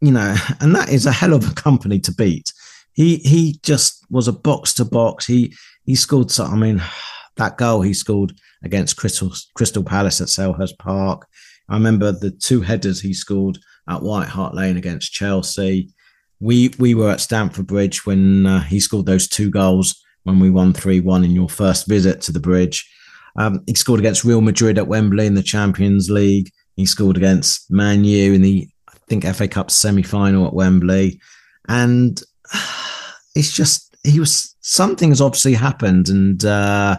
you 0.00 0.12
know, 0.12 0.34
and 0.60 0.74
that 0.74 0.90
is 0.90 1.06
a 1.06 1.12
hell 1.12 1.34
of 1.34 1.50
a 1.50 1.54
company 1.54 1.98
to 2.00 2.14
beat. 2.14 2.52
He 2.92 3.16
he 3.16 3.58
just 3.62 4.04
was 4.10 4.28
a 4.28 4.32
box 4.32 4.74
to 4.74 4.84
box. 4.84 5.26
He 5.26 5.54
he 5.84 5.94
scored. 5.94 6.30
So, 6.30 6.44
I 6.44 6.56
mean, 6.56 6.82
that 7.36 7.56
goal 7.56 7.82
he 7.82 7.94
scored 7.94 8.32
against 8.62 8.96
Crystal 8.96 9.32
Crystal 9.54 9.82
Palace 9.82 10.20
at 10.20 10.28
Selhurst 10.28 10.78
Park. 10.78 11.26
I 11.68 11.74
remember 11.74 12.12
the 12.12 12.30
two 12.30 12.60
headers 12.60 13.00
he 13.00 13.12
scored 13.12 13.58
at 13.88 14.02
White 14.02 14.28
Hart 14.28 14.54
Lane 14.54 14.76
against 14.76 15.12
Chelsea. 15.12 15.92
We 16.40 16.72
we 16.78 16.94
were 16.94 17.10
at 17.10 17.20
Stamford 17.20 17.66
Bridge 17.66 18.06
when 18.06 18.46
uh, 18.46 18.62
he 18.62 18.80
scored 18.80 19.06
those 19.06 19.28
two 19.28 19.50
goals 19.50 20.02
when 20.24 20.38
we 20.38 20.50
won 20.50 20.72
three 20.72 21.00
one 21.00 21.24
in 21.24 21.32
your 21.32 21.48
first 21.48 21.86
visit 21.86 22.20
to 22.22 22.32
the 22.32 22.40
bridge. 22.40 22.88
Um, 23.36 23.62
he 23.66 23.74
scored 23.74 24.00
against 24.00 24.24
Real 24.24 24.40
Madrid 24.40 24.78
at 24.78 24.88
Wembley 24.88 25.26
in 25.26 25.34
the 25.34 25.42
Champions 25.42 26.10
League. 26.10 26.50
He 26.76 26.86
scored 26.86 27.16
against 27.16 27.70
Man 27.70 28.04
U 28.04 28.32
in 28.32 28.42
the 28.42 28.68
I 28.88 28.96
think 29.08 29.24
FA 29.24 29.48
Cup 29.48 29.70
semi 29.70 30.02
final 30.02 30.46
at 30.46 30.54
Wembley, 30.54 31.20
and 31.68 32.20
it's 33.34 33.52
just 33.52 33.94
he 34.02 34.18
was 34.18 34.56
something 34.60 35.10
has 35.10 35.20
obviously 35.20 35.54
happened 35.54 36.08
and 36.08 36.44
uh, 36.44 36.98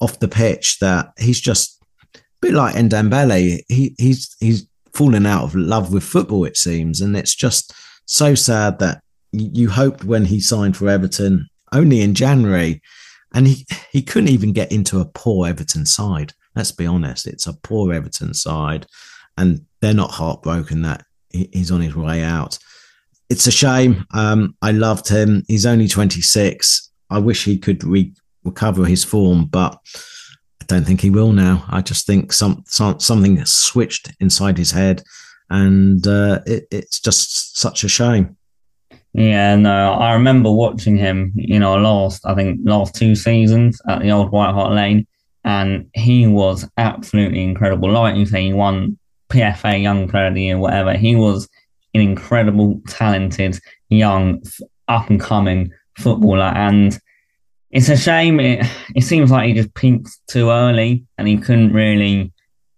off 0.00 0.18
the 0.18 0.28
pitch 0.28 0.78
that 0.80 1.12
he's 1.18 1.40
just 1.40 1.80
a 2.14 2.18
bit 2.40 2.54
like 2.54 2.74
Ndombele. 2.74 3.60
He 3.68 3.94
he's 3.98 4.34
he's 4.40 4.66
fallen 4.92 5.26
out 5.26 5.44
of 5.44 5.54
love 5.54 5.92
with 5.92 6.04
football, 6.04 6.44
it 6.44 6.56
seems, 6.56 7.00
and 7.00 7.16
it's 7.16 7.34
just 7.34 7.74
so 8.06 8.34
sad 8.34 8.78
that 8.80 9.02
you 9.32 9.70
hoped 9.70 10.04
when 10.04 10.26
he 10.26 10.40
signed 10.40 10.76
for 10.76 10.88
Everton 10.88 11.48
only 11.72 12.00
in 12.00 12.14
January, 12.14 12.82
and 13.34 13.46
he 13.46 13.66
he 13.90 14.02
couldn't 14.02 14.30
even 14.30 14.52
get 14.52 14.72
into 14.72 15.00
a 15.00 15.06
poor 15.06 15.48
Everton 15.48 15.86
side. 15.86 16.32
Let's 16.54 16.72
be 16.72 16.86
honest, 16.86 17.26
it's 17.26 17.46
a 17.46 17.54
poor 17.54 17.92
Everton 17.92 18.34
side, 18.34 18.86
and 19.36 19.64
they're 19.80 19.94
not 19.94 20.10
heartbroken 20.10 20.82
that 20.82 21.04
he's 21.30 21.70
on 21.70 21.80
his 21.80 21.96
way 21.96 22.22
out. 22.22 22.58
It's 23.30 23.46
a 23.46 23.50
shame. 23.50 24.04
Um, 24.12 24.56
I 24.60 24.72
loved 24.72 25.08
him. 25.08 25.42
He's 25.48 25.64
only 25.64 25.88
26. 25.88 26.90
I 27.10 27.18
wish 27.18 27.44
he 27.44 27.58
could 27.58 27.82
re- 27.84 28.12
recover 28.44 28.84
his 28.84 29.04
form, 29.04 29.46
but 29.46 29.78
I 30.60 30.64
don't 30.66 30.84
think 30.84 31.00
he 31.00 31.10
will 31.10 31.32
now. 31.32 31.64
I 31.68 31.80
just 31.80 32.06
think 32.06 32.32
some, 32.32 32.64
some 32.66 33.00
something 33.00 33.42
switched 33.46 34.12
inside 34.20 34.58
his 34.58 34.70
head, 34.70 35.02
and 35.50 36.06
uh, 36.06 36.40
it, 36.46 36.66
it's 36.70 37.00
just 37.00 37.58
such 37.58 37.84
a 37.84 37.88
shame. 37.88 38.36
Yeah, 39.14 39.56
no, 39.56 39.92
I 39.92 40.14
remember 40.14 40.50
watching 40.50 40.96
him. 40.96 41.32
You 41.34 41.58
know, 41.58 41.76
last 41.76 42.24
I 42.26 42.34
think 42.34 42.60
last 42.64 42.94
two 42.94 43.14
seasons 43.14 43.80
at 43.88 44.00
the 44.00 44.10
old 44.10 44.30
White 44.32 44.52
Hart 44.52 44.72
Lane, 44.72 45.06
and 45.44 45.90
he 45.94 46.26
was 46.26 46.68
absolutely 46.78 47.42
incredible. 47.42 47.90
Like 47.90 48.16
you 48.16 48.24
say, 48.24 48.44
he 48.44 48.52
won 48.52 48.98
PFA 49.28 49.82
Young 49.82 50.08
Player 50.08 50.28
of 50.28 50.34
the 50.34 50.42
Year, 50.44 50.58
whatever. 50.58 50.94
He 50.94 51.14
was 51.14 51.48
an 51.94 52.00
incredible, 52.00 52.80
talented, 52.88 53.58
young, 53.90 54.42
up 54.88 55.10
and 55.10 55.20
coming 55.20 55.72
footballer, 55.98 56.44
and 56.44 56.98
it's 57.70 57.90
a 57.90 57.96
shame. 57.98 58.40
It 58.40 58.66
it 58.94 59.02
seems 59.02 59.30
like 59.30 59.48
he 59.48 59.52
just 59.54 59.74
peaked 59.74 60.08
too 60.26 60.48
early, 60.48 61.04
and 61.18 61.28
he 61.28 61.36
couldn't 61.36 61.74
really 61.74 62.32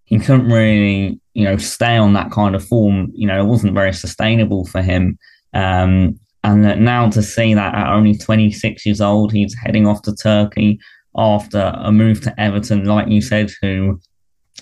he 0.05 0.19
couldn't 0.19 0.49
really 0.49 1.21
you 1.35 1.45
know 1.45 1.57
stay 1.59 1.97
on 1.97 2.15
that 2.15 2.33
kind 2.33 2.57
of 2.57 2.67
form. 2.67 3.13
You 3.15 3.29
know, 3.29 3.41
it 3.41 3.47
wasn't 3.47 3.75
very 3.75 3.93
sustainable 3.93 4.65
for 4.65 4.83
him. 4.83 5.17
Um, 5.53 6.19
and 6.45 6.85
now 6.85 7.09
to 7.11 7.23
see 7.23 7.55
that 7.55 7.75
at 7.75 7.93
only 7.93 8.17
26 8.17 8.87
years 8.87 9.01
old, 9.01 9.33
he's 9.33 9.55
heading 9.55 9.87
off 9.87 10.03
to 10.03 10.15
Turkey 10.15 10.79
after 11.17 11.73
a 11.77 11.91
move 11.91 12.21
to 12.23 12.41
Everton, 12.41 12.85
like 12.85 13.09
you 13.09 13.21
said, 13.21 13.51
who 13.63 13.99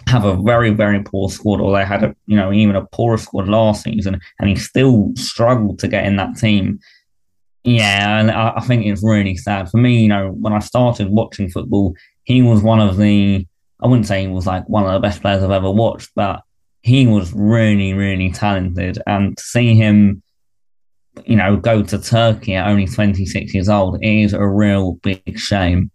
have 0.07 0.25
a 0.25 0.37
very, 0.37 0.71
very 0.71 1.03
poor 1.03 1.29
squad, 1.29 1.61
or 1.61 1.77
they 1.77 1.85
had 1.85 2.05
a, 2.05 2.15
you 2.27 2.37
know, 2.37 2.53
even 2.53 2.77
a 2.77 2.87
poorer 2.87 3.19
squad 3.19 3.49
last 3.49 3.83
season, 3.83 4.21
and 4.39 4.49
he 4.49 4.57
still 4.57 5.11
struggled 5.17 5.79
to 5.81 5.89
get 5.89 6.07
in 6.07 6.17
that 6.17 6.37
team. 6.37 6.79
Yeah, 7.65 8.19
and 8.19 8.31
I, 8.31 8.55
I 8.57 8.61
think 8.61 8.87
it's 8.87 9.05
really 9.05 9.37
sad 9.37 9.69
for 9.69 9.77
me. 9.79 10.03
You 10.03 10.09
know, 10.09 10.29
when 10.31 10.53
I 10.53 10.61
started 10.61 11.09
watching 11.11 11.51
football, 11.51 11.95
he 12.25 12.43
was 12.43 12.63
one 12.63 12.81
of 12.81 12.97
the 12.97 13.47
I 13.83 13.89
wouldn't 13.89 14.07
say 14.07 14.23
he 14.23 14.29
was 14.29 14.47
like 14.47 14.69
one 14.69 14.85
of 14.85 14.93
the 14.93 15.01
best 15.01 15.21
players 15.21 15.43
I've 15.43 15.51
ever 15.51 15.71
watched, 15.71 16.11
but 16.15 16.43
he 16.83 17.07
was 17.07 17.33
really, 17.33 17.93
really 17.95 18.31
talented. 18.31 18.99
And 19.07 19.37
to 19.37 19.43
see 19.43 19.75
him, 19.75 20.23
you 21.25 21.37
know, 21.37 21.57
go 21.57 21.83
to 21.83 21.99
Turkey 21.99 22.55
at 22.55 22.69
only 22.69 22.87
26 22.87 23.55
years 23.55 23.69
old 23.69 23.99
is 24.03 24.33
a 24.33 24.47
real 24.47 24.95
big 25.03 25.39
shame. 25.39 25.91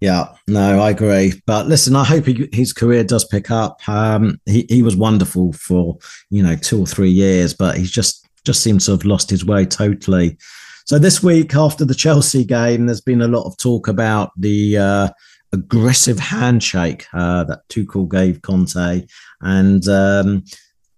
Yeah, 0.00 0.34
no, 0.46 0.80
I 0.80 0.90
agree. 0.90 1.32
But 1.46 1.66
listen, 1.66 1.96
I 1.96 2.04
hope 2.04 2.26
he, 2.26 2.48
his 2.52 2.72
career 2.72 3.02
does 3.02 3.24
pick 3.24 3.50
up. 3.50 3.80
Um, 3.88 4.38
he 4.44 4.66
he 4.68 4.82
was 4.82 4.94
wonderful 4.94 5.54
for 5.54 5.96
you 6.28 6.42
know 6.42 6.54
two 6.54 6.80
or 6.80 6.86
three 6.86 7.10
years, 7.10 7.54
but 7.54 7.78
he's 7.78 7.90
just 7.90 8.28
just 8.44 8.62
seems 8.62 8.84
to 8.86 8.92
have 8.92 9.04
lost 9.04 9.30
his 9.30 9.44
way 9.44 9.64
totally. 9.64 10.36
So 10.84 10.98
this 10.98 11.22
week 11.22 11.54
after 11.56 11.84
the 11.84 11.94
Chelsea 11.94 12.44
game, 12.44 12.86
there's 12.86 13.00
been 13.00 13.22
a 13.22 13.28
lot 13.28 13.46
of 13.46 13.56
talk 13.56 13.88
about 13.88 14.30
the 14.36 14.76
uh, 14.76 15.08
aggressive 15.52 16.18
handshake 16.18 17.06
uh, 17.14 17.44
that 17.44 17.66
Tuchel 17.70 18.08
gave 18.08 18.42
Conte, 18.42 19.06
and 19.40 19.88
um, 19.88 20.44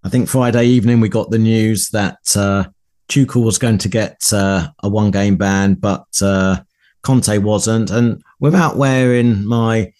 I 0.02 0.08
think 0.08 0.28
Friday 0.28 0.64
evening 0.64 1.00
we 1.00 1.08
got 1.08 1.30
the 1.30 1.38
news 1.38 1.90
that 1.90 2.18
uh, 2.36 2.64
Tuchel 3.08 3.44
was 3.44 3.58
going 3.58 3.78
to 3.78 3.88
get 3.88 4.20
uh, 4.32 4.68
a 4.82 4.88
one-game 4.88 5.36
ban, 5.36 5.74
but 5.74 6.06
uh, 6.22 6.60
Conte 7.02 7.38
wasn't. 7.38 7.90
And 7.90 8.22
without 8.40 8.76
wearing 8.76 9.44
my 9.44 9.92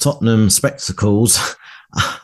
Tottenham 0.00 0.50
spectacles. 0.50 1.38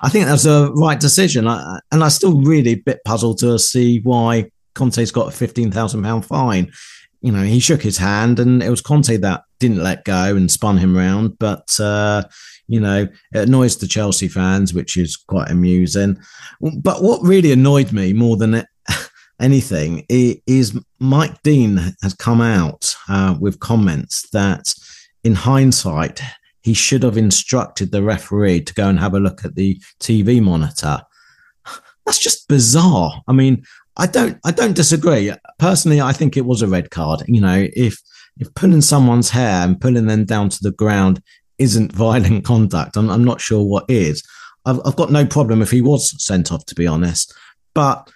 I 0.03 0.09
think 0.09 0.27
that's 0.27 0.47
a 0.47 0.71
right 0.75 0.99
decision, 0.99 1.47
I, 1.47 1.81
and 1.93 2.03
I'm 2.03 2.11
still 2.11 2.41
really 2.41 2.73
a 2.73 2.77
bit 2.77 3.05
puzzled 3.05 3.39
to 3.39 3.59
see 3.59 4.01
why 4.01 4.51
Conte's 4.75 5.11
got 5.11 5.29
a 5.29 5.37
fifteen 5.37 5.71
thousand 5.71 6.03
pound 6.03 6.25
fine. 6.25 6.73
You 7.21 7.33
know, 7.33 7.43
he 7.43 7.61
shook 7.61 7.83
his 7.83 7.99
hand, 7.99 8.39
and 8.39 8.63
it 8.63 8.71
was 8.71 8.81
Conte 8.81 9.17
that 9.17 9.43
didn't 9.59 9.83
let 9.83 10.05
go 10.05 10.37
and 10.37 10.51
spun 10.51 10.79
him 10.79 10.97
round. 10.97 11.39
But 11.39 11.79
uh, 11.81 12.25
you 12.69 12.81
know, 12.81 13.09
it 13.33 13.49
annoys 13.49 13.77
the 13.77 13.89
Chelsea 13.89 14.29
fans, 14.29 14.73
which 14.73 14.97
is 14.97 15.17
quite 15.17 15.51
amusing. 15.51 16.19
But 16.61 17.03
what 17.03 17.23
really 17.23 17.53
annoyed 17.53 17.93
me 17.93 18.13
more 18.13 18.37
than 18.37 18.65
anything 19.41 20.05
is 20.09 20.79
Mike 20.99 21.43
Dean 21.43 21.95
has 22.03 22.15
come 22.15 22.41
out 22.41 22.95
uh, 23.09 23.37
with 23.39 23.61
comments 23.61 24.29
that, 24.31 24.75
in 25.25 25.35
hindsight, 25.35 26.21
he 26.63 26.75
should 26.75 27.03
have 27.03 27.17
instructed 27.17 27.93
the 27.93 28.03
referee 28.03 28.61
to 28.63 28.75
go 28.75 28.89
and 28.89 28.99
have 28.99 29.15
a 29.15 29.21
look 29.21 29.45
at 29.45 29.55
the 29.55 29.81
TV 30.01 30.43
monitor. 30.43 31.01
That's 32.05 32.19
just 32.19 32.49
bizarre. 32.49 33.23
I 33.29 33.33
mean, 33.33 33.65
I 33.97 34.07
don't 34.07 34.39
I 34.45 34.51
don't 34.51 34.77
disagree. 34.77 35.33
Personally, 35.59 36.01
I 36.01 36.13
think 36.13 36.37
it 36.37 36.45
was 36.45 36.63
a 36.63 36.69
red 36.69 36.91
card. 36.91 37.23
You 37.27 37.41
know, 37.41 37.69
if 37.75 38.01
if 38.39 38.55
pulling 38.55 38.83
someone's 38.83 39.31
hair 39.31 39.65
and 39.65 39.81
pulling 39.81 40.07
them 40.07 40.25
down 40.25 40.49
to 40.51 40.59
the 40.61 40.73
ground 40.73 41.23
isn't 41.59 41.93
violent 41.93 42.45
conduct, 42.45 42.97
I'm, 42.97 43.11
I'm 43.11 43.25
not 43.25 43.41
sure 43.41 43.65
what 43.65 43.85
is. 43.89 44.23
I've, 44.65 44.81
I've 44.85 44.97
got 44.97 45.11
no 45.11 45.25
problem 45.25 45.63
if 45.63 45.71
he 45.71 45.81
was 45.81 46.13
sent 46.23 46.53
off, 46.53 46.67
to 46.67 46.75
be 46.75 46.87
honest. 46.87 47.33
But 47.75 48.11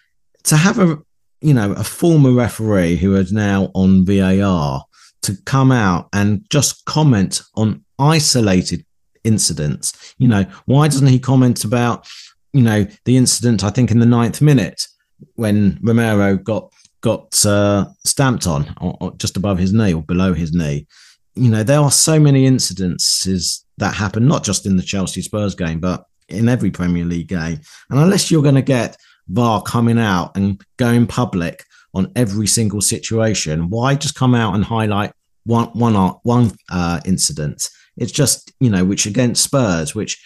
to 0.44 0.56
have 0.56 0.78
a 0.78 0.98
you 1.40 1.54
know 1.54 1.72
a 1.72 1.84
former 1.84 2.32
referee 2.32 2.96
who 2.96 3.14
is 3.16 3.32
now 3.32 3.70
on 3.74 4.04
VAR 4.04 4.84
to 5.22 5.36
come 5.44 5.70
out 5.70 6.08
and 6.12 6.44
just 6.50 6.84
comment 6.86 7.42
on 7.54 7.84
isolated 7.98 8.84
incidents, 9.24 10.14
you 10.18 10.26
know, 10.26 10.44
why 10.64 10.88
doesn't 10.88 11.06
he 11.06 11.18
comment 11.18 11.64
about 11.64 12.08
you 12.52 12.62
know 12.62 12.86
the 13.04 13.16
incident? 13.16 13.64
I 13.64 13.70
think 13.70 13.90
in 13.90 14.00
the 14.00 14.06
ninth 14.06 14.40
minute 14.40 14.86
when 15.34 15.78
Romero 15.82 16.36
got 16.36 16.72
got 17.00 17.44
uh, 17.46 17.86
stamped 18.04 18.46
on 18.46 18.74
or, 18.80 18.96
or 19.00 19.12
just 19.16 19.36
above 19.36 19.58
his 19.58 19.72
knee 19.72 19.94
or 19.94 20.02
below 20.02 20.34
his 20.34 20.52
knee. 20.52 20.86
You 21.34 21.50
know, 21.50 21.62
there 21.62 21.80
are 21.80 21.90
so 21.90 22.18
many 22.18 22.48
incidences 22.48 23.64
that 23.78 23.94
happen, 23.94 24.26
not 24.26 24.44
just 24.44 24.66
in 24.66 24.76
the 24.76 24.82
Chelsea 24.82 25.22
Spurs 25.22 25.54
game, 25.54 25.80
but 25.80 26.04
in 26.28 26.48
every 26.48 26.70
Premier 26.70 27.04
League 27.04 27.28
game. 27.28 27.60
And 27.88 27.98
unless 27.98 28.30
you're 28.30 28.42
going 28.42 28.56
to 28.56 28.62
get 28.62 28.96
VAR 29.30 29.62
coming 29.62 29.98
out 29.98 30.36
and 30.36 30.60
going 30.76 31.06
public 31.06 31.64
on 31.94 32.12
every 32.16 32.46
single 32.46 32.80
situation? 32.80 33.70
Why 33.70 33.94
just 33.94 34.14
come 34.14 34.34
out 34.34 34.54
and 34.54 34.64
highlight 34.64 35.12
one 35.44 35.68
one 35.68 35.94
one 36.22 36.52
uh, 36.70 37.00
incident? 37.04 37.68
It's 37.96 38.12
just 38.12 38.52
you 38.60 38.70
know 38.70 38.84
which 38.84 39.06
against 39.06 39.44
Spurs, 39.44 39.94
which 39.94 40.22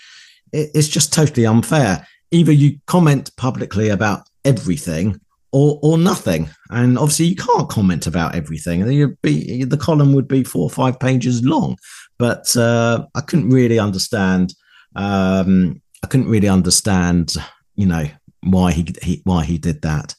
it's 0.52 0.88
just 0.88 1.12
totally 1.12 1.46
unfair. 1.46 2.06
Either 2.30 2.52
you 2.52 2.78
comment 2.86 3.30
publicly 3.36 3.88
about 3.88 4.28
everything 4.44 5.20
or 5.52 5.78
or 5.82 5.96
nothing. 5.96 6.50
And 6.70 6.98
obviously, 6.98 7.26
you 7.26 7.36
can't 7.36 7.68
comment 7.68 8.06
about 8.06 8.34
everything. 8.34 9.16
Be, 9.22 9.64
the 9.64 9.76
column 9.76 10.12
would 10.12 10.28
be 10.28 10.44
four 10.44 10.64
or 10.64 10.70
five 10.70 10.98
pages 10.98 11.44
long. 11.44 11.76
But 12.18 12.56
uh, 12.56 13.06
I 13.14 13.20
couldn't 13.20 13.50
really 13.50 13.78
understand. 13.78 14.54
Um, 14.96 15.80
I 16.02 16.06
couldn't 16.06 16.28
really 16.28 16.48
understand, 16.48 17.34
you 17.76 17.86
know, 17.86 18.06
why 18.44 18.72
he, 18.72 18.86
he 19.02 19.22
why 19.24 19.44
he 19.44 19.58
did 19.58 19.82
that. 19.82 20.14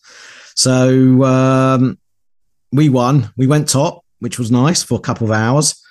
So 0.56 1.24
um, 1.24 1.98
we 2.72 2.90
won. 2.90 3.32
We 3.38 3.48
went 3.48 3.70
top, 3.70 4.04
which 4.20 4.40
was 4.40 4.52
nice 4.52 4.84
for 4.84 4.96
a 4.96 5.02
couple 5.02 5.28
of 5.28 5.32
hours. 5.32 5.82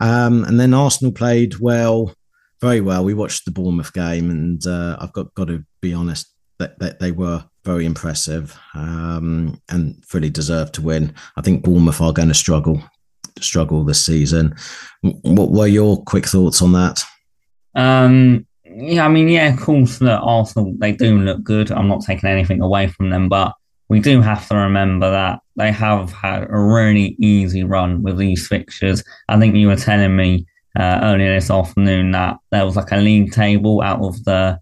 Um, 0.00 0.44
and 0.44 0.58
then 0.58 0.74
Arsenal 0.74 1.12
played 1.12 1.58
well, 1.60 2.14
very 2.60 2.80
well. 2.80 3.04
We 3.04 3.14
watched 3.14 3.44
the 3.44 3.50
Bournemouth 3.50 3.92
game, 3.92 4.30
and 4.30 4.66
uh, 4.66 4.96
I've 5.00 5.12
got 5.12 5.32
got 5.34 5.48
to 5.48 5.64
be 5.80 5.94
honest 5.94 6.32
that, 6.58 6.78
that 6.78 7.00
they 7.00 7.12
were 7.12 7.44
very 7.64 7.86
impressive 7.86 8.58
um, 8.74 9.60
and 9.70 10.04
fully 10.04 10.30
deserved 10.30 10.74
to 10.74 10.82
win. 10.82 11.14
I 11.36 11.40
think 11.40 11.64
Bournemouth 11.64 12.00
are 12.00 12.12
going 12.12 12.28
to 12.28 12.34
struggle 12.34 12.82
struggle 13.40 13.84
this 13.84 14.04
season. 14.04 14.54
What 15.02 15.50
were 15.50 15.66
your 15.66 16.02
quick 16.04 16.26
thoughts 16.26 16.62
on 16.62 16.72
that? 16.72 17.02
Um, 17.74 18.46
yeah, 18.74 19.04
I 19.04 19.08
mean, 19.08 19.28
yeah, 19.28 19.52
of 19.52 19.60
course, 19.60 19.98
that 19.98 20.20
Arsenal 20.20 20.74
they 20.78 20.92
do 20.92 21.18
look 21.18 21.42
good. 21.42 21.70
I'm 21.70 21.88
not 21.88 22.02
taking 22.04 22.28
anything 22.28 22.60
away 22.60 22.88
from 22.88 23.10
them, 23.10 23.28
but 23.28 23.54
we 23.88 24.00
do 24.00 24.20
have 24.20 24.48
to 24.48 24.56
remember 24.56 25.10
that 25.10 25.40
they 25.56 25.70
have 25.70 26.12
had 26.12 26.44
a 26.50 26.58
really 26.58 27.16
easy 27.20 27.62
run 27.62 28.02
with 28.02 28.18
these 28.18 28.48
fixtures. 28.48 29.04
I 29.28 29.38
think 29.38 29.54
you 29.54 29.68
were 29.68 29.76
telling 29.76 30.16
me 30.16 30.46
uh, 30.78 31.00
earlier 31.02 31.34
this 31.34 31.50
afternoon 31.50 32.10
that 32.12 32.38
there 32.50 32.64
was 32.64 32.76
like 32.76 32.90
a 32.90 32.96
league 32.96 33.32
table 33.32 33.82
out 33.82 34.02
of 34.02 34.24
the, 34.24 34.58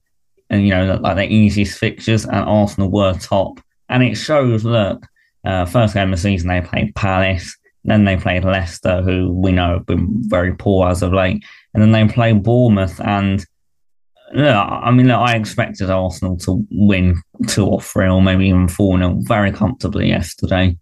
you 0.51 0.71
know, 0.71 0.99
like 1.01 1.17
the 1.17 1.33
easiest 1.33 1.79
fixtures, 1.79 2.25
and 2.25 2.37
Arsenal 2.37 2.91
were 2.91 3.15
top. 3.15 3.61
And 3.89 4.03
it 4.03 4.17
shows. 4.17 4.65
Look, 4.65 5.07
uh, 5.45 5.65
first 5.65 5.95
game 5.95 6.13
of 6.13 6.19
the 6.19 6.23
season 6.23 6.49
they 6.49 6.61
played 6.61 6.95
Palace. 6.95 7.57
Then 7.85 8.05
they 8.05 8.17
played 8.17 8.45
Leicester, 8.45 9.03
who 9.03 9.33
we 9.33 9.51
know 9.53 9.75
have 9.75 9.87
been 9.87 10.09
very 10.29 10.55
poor 10.55 10.89
as 10.89 11.03
of 11.03 11.13
late. 11.13 11.45
And 11.75 11.83
then 11.83 11.91
they 11.91 12.13
played 12.13 12.43
Bournemouth. 12.43 13.01
And 13.01 13.45
look, 14.33 14.47
I 14.47 14.91
mean, 14.91 15.09
look, 15.09 15.19
I 15.19 15.37
expected 15.37 15.91
Arsenal 15.91 16.37
to 16.39 16.67
win 16.71 17.21
two 17.49 17.67
or 17.67 17.81
three, 17.81 18.09
or 18.09 18.23
maybe 18.23 18.49
even 18.49 18.69
four 18.69 18.99
nil 18.99 19.17
very 19.21 19.53
comfortably 19.53 20.09
yesterday. 20.09 20.77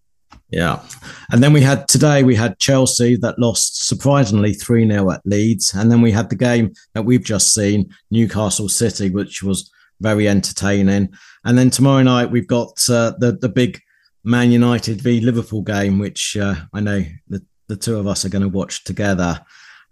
Yeah. 0.51 0.83
And 1.31 1.43
then 1.43 1.53
we 1.53 1.61
had 1.61 1.87
today, 1.87 2.23
we 2.25 2.35
had 2.35 2.59
Chelsea 2.59 3.17
that 3.17 3.39
lost 3.39 3.87
surprisingly 3.87 4.53
3 4.53 4.91
0 4.91 5.11
at 5.13 5.21
Leeds. 5.25 5.73
And 5.75 5.91
then 5.91 6.01
we 6.01 6.11
had 6.11 6.29
the 6.29 6.37
game 6.37 6.73
that 6.95 7.05
we've 7.05 7.23
just 7.23 7.55
seen, 7.55 7.95
Newcastle 8.11 8.69
City, 8.69 9.11
which 9.11 9.43
was 9.43 9.71
very 10.01 10.29
entertaining. 10.29 11.11
And 11.45 11.57
then 11.57 11.71
tomorrow 11.71 12.03
night, 12.03 12.31
we've 12.31 12.49
got 12.49 12.81
uh, 12.89 13.13
the, 13.19 13.39
the 13.41 13.49
big 13.49 13.81
Man 14.25 14.51
United 14.51 15.01
v 15.01 15.21
Liverpool 15.21 15.63
game, 15.63 15.99
which 15.99 16.37
uh, 16.37 16.57
I 16.73 16.81
know 16.81 17.05
the, 17.29 17.45
the 17.69 17.77
two 17.77 17.99
of 17.99 18.07
us 18.07 18.25
are 18.25 18.29
going 18.29 18.43
to 18.43 18.49
watch 18.49 18.85
together. 18.85 19.41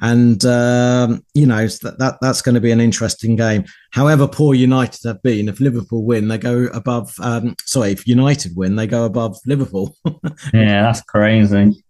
And 0.01 0.45
um, 0.45 1.25
you 1.35 1.47
know 1.47 1.67
that, 1.67 1.97
that 1.99 2.19
that's 2.21 2.41
going 2.41 2.55
to 2.55 2.61
be 2.61 2.71
an 2.71 2.81
interesting 2.81 3.35
game. 3.35 3.65
However 3.91 4.29
poor 4.29 4.55
United 4.55 5.01
have 5.05 5.23
been, 5.23 5.49
if 5.49 5.61
Liverpool 5.61 6.05
win, 6.05 6.29
they 6.29 6.39
go 6.39 6.67
above. 6.73 7.13
Um, 7.21 7.57
sorry, 7.65 7.93
if 7.93 8.07
United 8.07 8.57
win, 8.57 8.77
they 8.77 8.87
go 8.87 9.05
above 9.05 9.39
Liverpool. 9.45 9.97
yeah, 10.55 10.83
that's 10.83 11.03
crazy. 11.03 11.83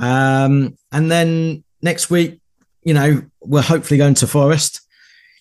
Um, 0.00 0.76
and 0.90 1.10
then 1.10 1.62
next 1.82 2.10
week, 2.10 2.40
you 2.82 2.94
know, 2.94 3.22
we're 3.40 3.62
hopefully 3.62 3.98
going 3.98 4.14
to 4.14 4.26
Forest. 4.26 4.80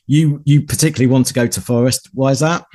You 0.05 0.41
you 0.45 0.61
particularly 0.61 1.11
want 1.11 1.25
to 1.27 1.33
go 1.33 1.47
to 1.47 1.61
Forest. 1.61 2.09
Why 2.13 2.31
is 2.31 2.41
that? 2.41 2.65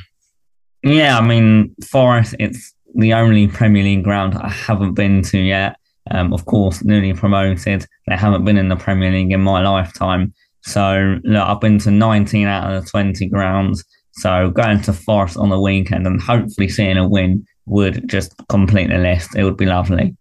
Yeah, 0.82 1.18
I 1.18 1.20
mean 1.20 1.74
Forest. 1.84 2.34
It's 2.40 2.74
the 2.96 3.14
only 3.14 3.46
Premier 3.46 3.84
League 3.84 4.04
ground 4.04 4.34
I 4.34 4.48
haven't 4.48 4.94
been 4.94 5.22
to 5.22 5.38
yet. 5.38 5.76
Um, 6.10 6.32
of 6.32 6.44
course, 6.46 6.84
newly 6.84 7.12
promoted. 7.12 7.86
They 8.06 8.16
haven't 8.16 8.44
been 8.44 8.58
in 8.58 8.68
the 8.68 8.76
Premier 8.76 9.10
League 9.10 9.32
in 9.32 9.40
my 9.40 9.62
lifetime. 9.62 10.32
So, 10.62 11.18
look, 11.24 11.46
I've 11.46 11.60
been 11.60 11.78
to 11.80 11.90
19 11.90 12.46
out 12.46 12.72
of 12.72 12.84
the 12.84 12.90
20 12.90 13.26
grounds. 13.28 13.84
So, 14.12 14.50
going 14.50 14.80
to 14.82 14.92
Forest 14.92 15.36
on 15.36 15.50
the 15.50 15.60
weekend 15.60 16.06
and 16.06 16.20
hopefully 16.20 16.68
seeing 16.68 16.96
a 16.96 17.08
win 17.08 17.46
would 17.66 18.08
just 18.08 18.34
complete 18.48 18.88
the 18.88 18.98
list. 18.98 19.36
It 19.36 19.44
would 19.44 19.56
be 19.56 19.66
lovely. 19.66 20.16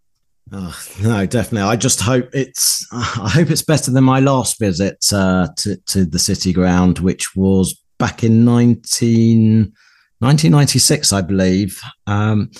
Oh, 0.52 0.78
no, 1.02 1.26
definitely. 1.26 1.68
I 1.68 1.76
just 1.76 2.00
hope 2.00 2.28
it's. 2.32 2.86
I 2.92 3.28
hope 3.28 3.50
it's 3.50 3.62
better 3.62 3.90
than 3.90 4.04
my 4.04 4.20
last 4.20 4.58
visit 4.58 5.04
uh, 5.12 5.48
to 5.58 5.76
to 5.76 6.04
the 6.04 6.18
City 6.18 6.52
Ground, 6.52 7.00
which 7.00 7.34
was 7.34 7.80
back 7.98 8.22
in 8.22 8.44
19- 8.44 9.72
1996, 10.18 11.12
I 11.12 11.20
believe. 11.20 11.80
Um, 12.06 12.50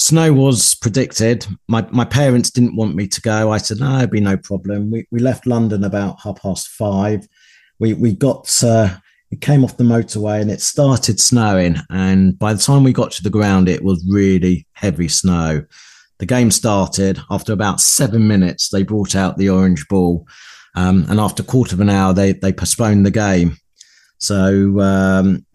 snow 0.00 0.32
was 0.32 0.74
predicted. 0.74 1.46
My 1.68 1.86
my 1.92 2.04
parents 2.04 2.50
didn't 2.50 2.76
want 2.76 2.96
me 2.96 3.06
to 3.06 3.20
go. 3.20 3.52
I 3.52 3.58
said, 3.58 3.78
no, 3.78 3.98
it'd 3.98 4.10
be 4.10 4.20
no 4.20 4.36
problem. 4.36 4.90
We 4.90 5.06
we 5.10 5.20
left 5.20 5.46
London 5.46 5.84
about 5.84 6.20
half 6.20 6.40
past 6.42 6.68
five. 6.68 7.28
We 7.78 7.94
we 7.94 8.14
got 8.14 8.64
uh, 8.64 8.96
it 9.30 9.40
came 9.40 9.62
off 9.62 9.76
the 9.76 9.84
motorway 9.84 10.40
and 10.40 10.50
it 10.50 10.60
started 10.60 11.20
snowing. 11.20 11.76
And 11.90 12.38
by 12.38 12.54
the 12.54 12.62
time 12.62 12.82
we 12.82 12.92
got 12.92 13.12
to 13.12 13.22
the 13.22 13.30
ground, 13.30 13.68
it 13.68 13.84
was 13.84 14.04
really 14.10 14.66
heavy 14.72 15.08
snow. 15.08 15.64
The 16.18 16.26
game 16.26 16.50
started 16.50 17.20
after 17.30 17.52
about 17.52 17.80
seven 17.80 18.26
minutes. 18.26 18.68
They 18.68 18.82
brought 18.82 19.14
out 19.14 19.38
the 19.38 19.48
orange 19.50 19.86
ball, 19.88 20.26
um, 20.74 21.06
and 21.08 21.20
after 21.20 21.42
a 21.42 21.46
quarter 21.46 21.74
of 21.74 21.80
an 21.80 21.90
hour, 21.90 22.12
they 22.14 22.32
they 22.32 22.52
postponed 22.52 23.04
the 23.04 23.10
game. 23.10 23.56
So 24.18 24.80
um, 24.80 25.46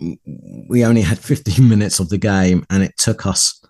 we 0.69 0.84
only 0.84 1.01
had 1.01 1.19
15 1.19 1.67
minutes 1.69 1.99
of 1.99 2.10
the 2.10 2.17
game, 2.17 2.65
and 2.69 2.84
it 2.84 2.97
took 2.97 3.25
us 3.25 3.64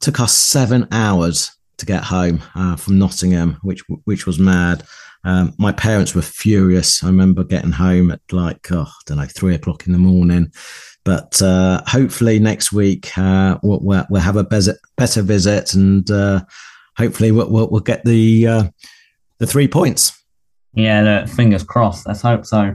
took 0.00 0.20
us 0.20 0.34
seven 0.34 0.86
hours 0.92 1.52
to 1.78 1.86
get 1.86 2.04
home 2.04 2.42
uh, 2.54 2.76
from 2.76 2.98
Nottingham, 2.98 3.58
which 3.62 3.82
which 4.04 4.26
was 4.26 4.38
mad. 4.38 4.82
Um, 5.24 5.54
my 5.58 5.72
parents 5.72 6.14
were 6.14 6.22
furious. 6.22 7.02
I 7.02 7.08
remember 7.08 7.42
getting 7.44 7.72
home 7.72 8.10
at 8.10 8.20
like 8.30 8.70
oh, 8.70 8.86
I 8.86 9.02
don't 9.06 9.18
know 9.18 9.26
three 9.26 9.54
o'clock 9.54 9.86
in 9.86 9.92
the 9.92 9.98
morning. 9.98 10.52
But 11.04 11.40
uh, 11.40 11.82
hopefully 11.86 12.40
next 12.40 12.72
week 12.72 13.16
uh, 13.16 13.58
we'll, 13.62 13.78
we'll, 14.10 14.20
have 14.20 14.36
a 14.36 14.42
better, 14.42 14.76
better 14.96 15.22
visit, 15.22 15.72
and 15.74 16.10
uh, 16.10 16.40
hopefully 16.96 17.30
we'll, 17.30 17.48
we'll, 17.48 17.80
get 17.80 18.04
the 18.04 18.46
uh, 18.48 18.64
the 19.38 19.46
three 19.46 19.68
points. 19.68 20.20
Yeah, 20.74 21.24
fingers 21.26 21.62
crossed. 21.62 22.08
Let's 22.08 22.22
hope 22.22 22.44
so. 22.44 22.74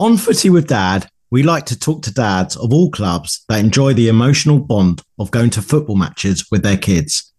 On 0.00 0.16
Footie 0.16 0.48
with 0.48 0.66
Dad, 0.66 1.10
we 1.30 1.42
like 1.42 1.66
to 1.66 1.78
talk 1.78 2.00
to 2.04 2.14
dads 2.14 2.56
of 2.56 2.72
all 2.72 2.90
clubs 2.90 3.44
that 3.50 3.60
enjoy 3.60 3.92
the 3.92 4.08
emotional 4.08 4.58
bond 4.58 5.02
of 5.18 5.30
going 5.30 5.50
to 5.50 5.60
football 5.60 5.94
matches 5.94 6.50
with 6.50 6.62
their 6.62 6.78
kids. 6.78 7.30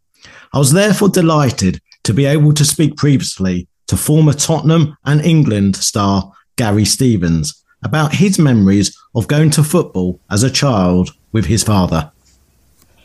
I 0.54 0.60
was 0.60 0.71
therefore 0.71 1.10
delighted 1.10 1.82
to 2.04 2.13
be 2.13 2.26
able 2.26 2.54
to 2.54 2.63
speak 2.63 2.97
previously 2.97 3.67
to 3.88 3.97
former 3.97 4.34
Tottenham 4.34 4.95
and 5.06 5.21
England 5.21 5.76
star 5.76 6.32
Gary 6.56 6.86
Stevens 6.86 7.63
about 7.82 8.13
his 8.13 8.38
memories 8.38 8.95
of 9.15 9.28
going 9.28 9.50
to 9.50 9.63
football 9.63 10.19
as 10.30 10.43
a 10.43 10.52
child 10.52 11.10
with 11.32 11.45
his 11.45 11.63
father. 11.63 12.12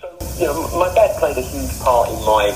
So, 0.03 0.19
you 0.39 0.45
know, 0.49 0.69
my 0.79 0.95
dad 0.95 1.19
played 1.19 1.39
a 1.39 1.41
huge 1.41 1.81
part 1.81 2.11
in 2.11 2.17
my, 2.27 2.55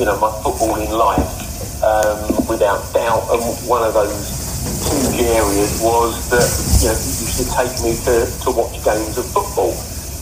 you 0.00 0.04
know, 0.04 0.18
my 0.18 0.30
footballing 0.42 0.90
life, 0.98 1.80
um, 1.84 2.48
without 2.48 2.92
doubt, 2.92 3.22
and 3.30 3.68
one 3.68 3.86
of 3.86 3.94
those 3.94 4.49
huge 4.60 5.20
areas 5.24 5.80
was 5.82 6.28
that 6.30 6.48
you 6.80 6.88
know 6.88 6.96
he 6.96 7.10
used 7.24 7.38
to 7.40 7.46
take 7.54 7.74
me 7.84 7.92
to, 8.04 8.26
to 8.44 8.48
watch 8.50 8.76
games 8.84 9.16
of 9.18 9.26
football. 9.30 9.72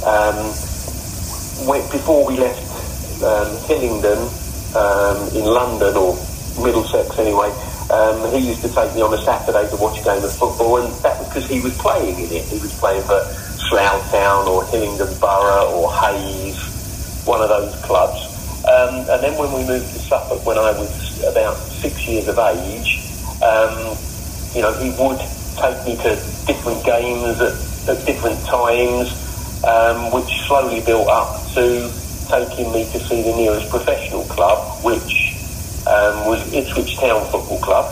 Um, 0.07 0.38
when, 1.66 1.83
before 1.90 2.27
we 2.27 2.37
left 2.38 2.62
um, 3.22 3.57
Hillingdon 3.66 4.18
um, 4.77 5.18
in 5.35 5.44
London 5.44 5.96
or 5.96 6.14
Middlesex 6.62 7.18
anyway, 7.18 7.51
Um, 7.88 8.20
he 8.37 8.53
used 8.53 8.61
to 8.61 8.68
take 8.68 8.92
me 8.94 9.01
on 9.01 9.14
a 9.16 9.20
Saturday 9.24 9.64
to 9.72 9.77
watch 9.81 9.96
a 10.01 10.05
game 10.05 10.22
of 10.22 10.29
football, 10.37 10.77
and 10.77 10.92
that 11.01 11.16
was 11.16 11.27
because 11.29 11.48
he 11.48 11.61
was 11.64 11.72
playing 11.81 12.20
in 12.20 12.29
it. 12.37 12.44
He 12.44 12.61
was 12.61 12.72
playing 12.77 13.01
for 13.09 13.16
Slough 13.57 14.05
Town 14.12 14.46
or 14.46 14.61
Hillingdon 14.68 15.09
Borough 15.16 15.72
or 15.72 15.88
Hayes, 15.96 16.61
one 17.24 17.40
of 17.40 17.48
those 17.48 17.72
clubs. 17.81 18.20
Um, 18.68 19.09
and 19.09 19.24
then 19.24 19.40
when 19.40 19.48
we 19.57 19.64
moved 19.64 19.88
to 19.88 20.01
Suffolk 20.05 20.44
when 20.44 20.59
I 20.59 20.77
was 20.77 20.92
about 21.24 21.57
six 21.81 22.07
years 22.07 22.29
of 22.29 22.37
age, 22.37 23.09
um, 23.40 23.96
you 24.59 24.62
know, 24.62 24.75
he 24.83 24.90
would 24.90 25.21
take 25.55 25.87
me 25.87 25.94
to 26.03 26.18
different 26.51 26.85
games 26.85 27.38
at, 27.38 27.55
at 27.94 28.05
different 28.05 28.44
times, 28.44 29.07
um, 29.62 30.11
which 30.11 30.27
slowly 30.49 30.81
built 30.81 31.07
up 31.07 31.47
to 31.55 31.88
taking 32.27 32.73
me 32.73 32.90
to 32.90 32.99
see 33.07 33.23
the 33.23 33.37
nearest 33.37 33.71
professional 33.71 34.25
club, 34.25 34.83
which 34.83 35.38
um, 35.87 36.27
was 36.27 36.42
Ipswich 36.53 36.99
Town 36.99 37.23
Football 37.31 37.61
Club, 37.61 37.87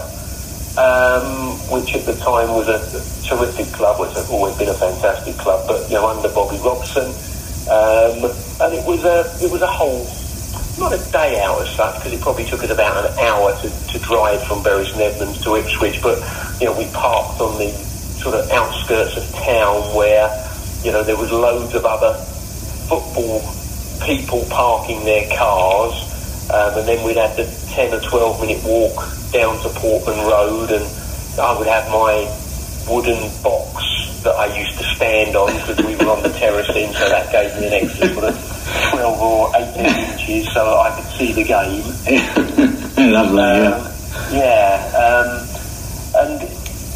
um, 0.77 1.55
which 1.71 1.95
at 1.95 2.05
the 2.05 2.17
time 2.19 2.51
was 2.51 2.67
a 2.67 2.83
terrific 3.23 3.73
club, 3.73 4.01
which 4.01 4.17
has 4.17 4.29
always 4.29 4.57
been 4.59 4.69
a 4.69 4.75
fantastic 4.75 5.39
club, 5.39 5.69
but 5.69 5.89
you 5.89 5.95
know 5.95 6.09
under 6.09 6.29
Bobby 6.31 6.59
Robson, 6.59 7.15
um, 7.71 8.27
and 8.59 8.75
it 8.75 8.85
was 8.85 9.05
a 9.05 9.23
it 9.41 9.53
was 9.53 9.63
a 9.63 9.71
whole 9.71 10.05
not 10.79 10.93
a 10.93 11.11
day 11.11 11.41
out 11.41 11.61
as 11.63 11.71
such 11.75 11.97
because 11.97 12.13
it 12.13 12.21
probably 12.21 12.45
took 12.45 12.63
us 12.63 12.71
about 12.71 13.05
an 13.05 13.19
hour 13.19 13.53
to, 13.63 13.69
to 13.89 13.99
drive 14.01 14.43
from 14.45 14.63
Bury 14.63 14.85
St 14.85 15.01
Edmunds 15.01 15.43
to 15.43 15.57
Ipswich, 15.57 16.03
but 16.03 16.19
you 16.61 16.67
know 16.67 16.77
we 16.77 16.87
parked 16.93 17.41
on 17.41 17.59
the 17.59 17.71
sort 18.21 18.35
of 18.35 18.51
outskirts 18.51 19.17
of 19.17 19.25
town 19.35 19.95
where 19.95 20.29
you 20.83 20.93
know 20.93 21.03
there 21.03 21.17
was 21.17 21.33
loads 21.33 21.75
of 21.75 21.85
other 21.85 22.15
football 22.89 23.41
people 24.05 24.47
parking 24.51 25.05
their 25.05 25.27
cars 25.37 26.07
um, 26.51 26.79
and 26.79 26.87
then 26.87 27.05
we'd 27.05 27.17
have 27.17 27.35
the 27.35 27.45
10 27.75 27.93
or 27.93 28.01
12 28.01 28.41
minute 28.41 28.63
walk 28.63 28.95
down 29.33 29.59
to 29.63 29.69
Portman 29.81 30.19
Road, 30.19 30.71
and 30.71 30.87
I 31.41 31.59
would 31.59 31.67
have 31.67 31.91
my 31.91 32.31
wooden 32.89 33.31
box 33.43 33.85
that 34.23 34.35
I 34.35 34.47
used 34.59 34.79
to 34.79 34.85
stand 34.85 35.37
on 35.37 35.53
because 35.53 35.79
we 35.85 35.97
were 35.97 36.11
on 36.11 36.23
the 36.23 36.31
terracing, 36.31 36.93
so 36.93 37.09
that 37.09 37.31
gave 37.31 37.55
me 37.61 37.67
an 37.69 37.73
extra 37.75 38.13
sort 38.15 38.25
of 38.25 38.35
12 38.91 39.21
or 39.21 39.53
18 39.55 39.87
inches 39.87 40.53
so 40.53 40.65
that 40.65 40.79
I 40.79 41.01
could 41.01 41.11
see 41.15 41.33
the 41.33 41.45
game. 41.45 41.85
Lovely, 43.13 43.43
um, 43.43 43.63
yeah. 43.63 43.97
Yeah, 44.33 44.91
um, 44.97 45.47
and 46.17 46.41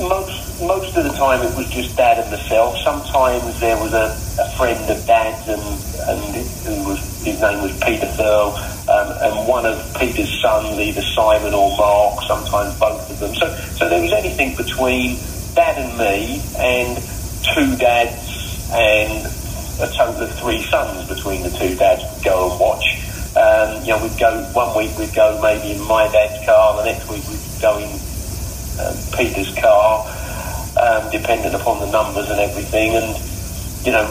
most 0.08 0.40
most 0.60 0.96
of 0.96 1.04
the 1.04 1.12
time 1.12 1.40
it 1.40 1.56
was 1.56 1.68
just 1.70 1.96
Dad 1.96 2.18
and 2.18 2.30
myself. 2.30 2.76
Sometimes 2.78 3.58
there 3.60 3.76
was 3.76 3.92
a, 3.92 4.12
a 4.40 4.48
friend 4.56 4.90
of 4.90 5.06
Dad's 5.06 5.48
and, 5.48 5.62
and 6.08 6.46
who 6.66 6.88
was 6.88 7.00
his 7.22 7.40
name 7.40 7.62
was 7.62 7.72
Peter 7.80 8.06
Thurl, 8.16 8.56
um, 8.88 9.16
and 9.20 9.48
one 9.48 9.66
of 9.66 9.76
Peter's 9.98 10.40
sons, 10.40 10.78
either 10.78 11.02
Simon 11.02 11.54
or 11.54 11.76
Mark, 11.76 12.22
sometimes 12.26 12.78
both 12.78 13.10
of 13.10 13.18
them. 13.20 13.34
So, 13.34 13.54
so 13.76 13.88
there 13.88 14.02
was 14.02 14.12
anything 14.12 14.56
between 14.56 15.16
Dad 15.54 15.78
and 15.78 15.98
me, 15.98 16.42
and 16.58 16.96
two 17.42 17.76
dads 17.76 18.70
and 18.72 19.26
a 19.80 19.90
total 19.96 20.22
of 20.22 20.38
three 20.38 20.62
sons 20.62 21.08
between 21.08 21.42
the 21.42 21.50
two 21.50 21.74
dads 21.76 22.02
would 22.04 22.24
go 22.24 22.50
and 22.50 22.60
watch. 22.60 22.84
Um, 23.36 23.82
you 23.82 23.90
know, 23.90 24.02
we'd 24.02 24.18
go 24.18 24.44
one 24.52 24.76
week 24.76 24.96
we'd 24.98 25.14
go 25.14 25.40
maybe 25.40 25.72
in 25.72 25.86
my 25.86 26.06
dad's 26.10 26.44
car, 26.44 26.76
the 26.76 26.84
next 26.84 27.08
week 27.08 27.26
we'd 27.28 27.60
go 27.60 27.78
in 27.78 27.90
um, 28.78 28.96
Peter's 29.16 29.54
car, 29.58 30.06
um, 30.76 31.10
depending 31.10 31.54
upon 31.54 31.80
the 31.80 31.90
numbers 31.90 32.28
and 32.30 32.40
everything. 32.40 32.96
And 32.96 33.16
you 33.86 33.92
know, 33.92 34.06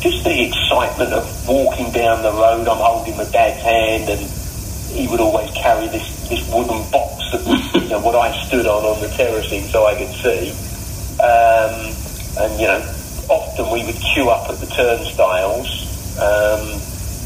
just 0.00 0.24
the 0.24 0.42
excitement 0.42 1.12
of 1.12 1.48
walking 1.48 1.92
down 1.92 2.22
the 2.22 2.32
road. 2.32 2.68
I'm 2.68 2.78
holding 2.78 3.16
my 3.16 3.24
dad's 3.24 3.62
hand, 3.62 4.10
and 4.10 4.20
he 4.90 5.08
would 5.08 5.20
always 5.20 5.50
carry 5.52 5.88
this, 5.88 6.28
this 6.28 6.42
wooden 6.52 6.82
box 6.90 7.22
that 7.32 7.44
was, 7.46 7.82
you 7.82 7.88
know, 7.88 8.00
what 8.00 8.14
I 8.14 8.32
stood 8.46 8.66
on 8.66 8.84
on 8.84 9.00
the 9.00 9.08
terracing 9.08 9.64
so 9.64 9.86
I 9.86 9.94
could 9.94 10.14
see. 10.16 10.65
Um, 11.20 11.94
and 12.38 12.60
you 12.60 12.66
know, 12.66 12.80
often 13.28 13.70
we 13.72 13.84
would 13.84 13.96
queue 13.96 14.28
up 14.28 14.50
at 14.50 14.60
the 14.60 14.66
turnstiles, 14.66 15.68
um, 16.18 16.80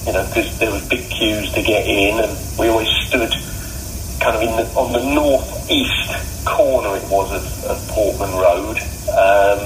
you 0.06 0.12
know, 0.12 0.24
because 0.28 0.58
there 0.58 0.70
was 0.70 0.86
big 0.88 1.10
queues 1.10 1.52
to 1.52 1.62
get 1.62 1.86
in, 1.86 2.20
and 2.20 2.38
we 2.58 2.68
always 2.68 2.88
stood 3.06 3.30
kind 4.20 4.36
of 4.36 4.42
in 4.42 4.56
the, 4.56 4.66
on 4.74 4.92
the 4.92 5.14
northeast 5.14 6.46
corner 6.46 6.96
it 6.96 7.08
was 7.10 7.32
of, 7.32 7.64
of 7.64 7.88
Portman 7.88 8.30
Road, 8.32 8.78
um, 9.10 9.58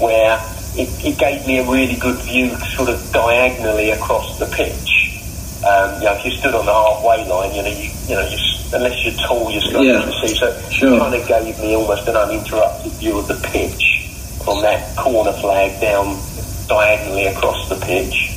where 0.00 0.40
it, 0.74 0.88
it, 1.04 1.18
gave 1.18 1.46
me 1.46 1.58
a 1.58 1.70
really 1.70 1.96
good 1.96 2.18
view 2.22 2.56
sort 2.76 2.88
of 2.88 3.12
diagonally 3.12 3.90
across 3.90 4.38
the 4.38 4.46
pitch. 4.46 5.20
Um, 5.64 6.00
you 6.00 6.08
know, 6.08 6.16
if 6.16 6.24
you 6.24 6.32
stood 6.32 6.54
on 6.54 6.66
the 6.66 6.72
halfway 6.72 7.28
line, 7.28 7.54
you 7.54 7.62
know, 7.62 7.68
you, 7.68 7.91
you 8.08 8.14
know, 8.14 8.26
you, 8.28 8.38
unless 8.74 9.04
you're 9.04 9.14
tall, 9.26 9.50
you're 9.50 9.60
struggling 9.60 9.94
yeah, 9.94 10.04
to 10.04 10.26
see. 10.26 10.34
So 10.34 10.52
sure. 10.70 10.94
it 10.94 10.98
kind 10.98 11.14
of 11.14 11.28
gave 11.28 11.58
me 11.60 11.74
almost 11.74 12.08
an 12.08 12.16
uninterrupted 12.16 12.92
view 12.92 13.18
of 13.18 13.28
the 13.28 13.40
pitch 13.48 14.08
from 14.44 14.62
that 14.62 14.96
corner 14.96 15.32
flag 15.32 15.80
down 15.80 16.20
diagonally 16.68 17.26
across 17.26 17.68
the 17.68 17.76
pitch. 17.76 18.30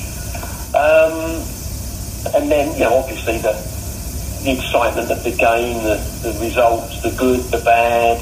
Um, 0.75 1.41
and 2.36 2.51
then, 2.51 2.73
you 2.73 2.82
know, 2.82 2.95
obviously 2.97 3.38
the, 3.38 3.54
the 4.43 4.51
excitement 4.58 5.10
of 5.12 5.23
the 5.23 5.32
game, 5.32 5.84
the, 5.84 5.97
the 6.21 6.38
results, 6.39 7.01
the 7.01 7.12
good, 7.12 7.39
the 7.51 7.60
bad, 7.60 8.21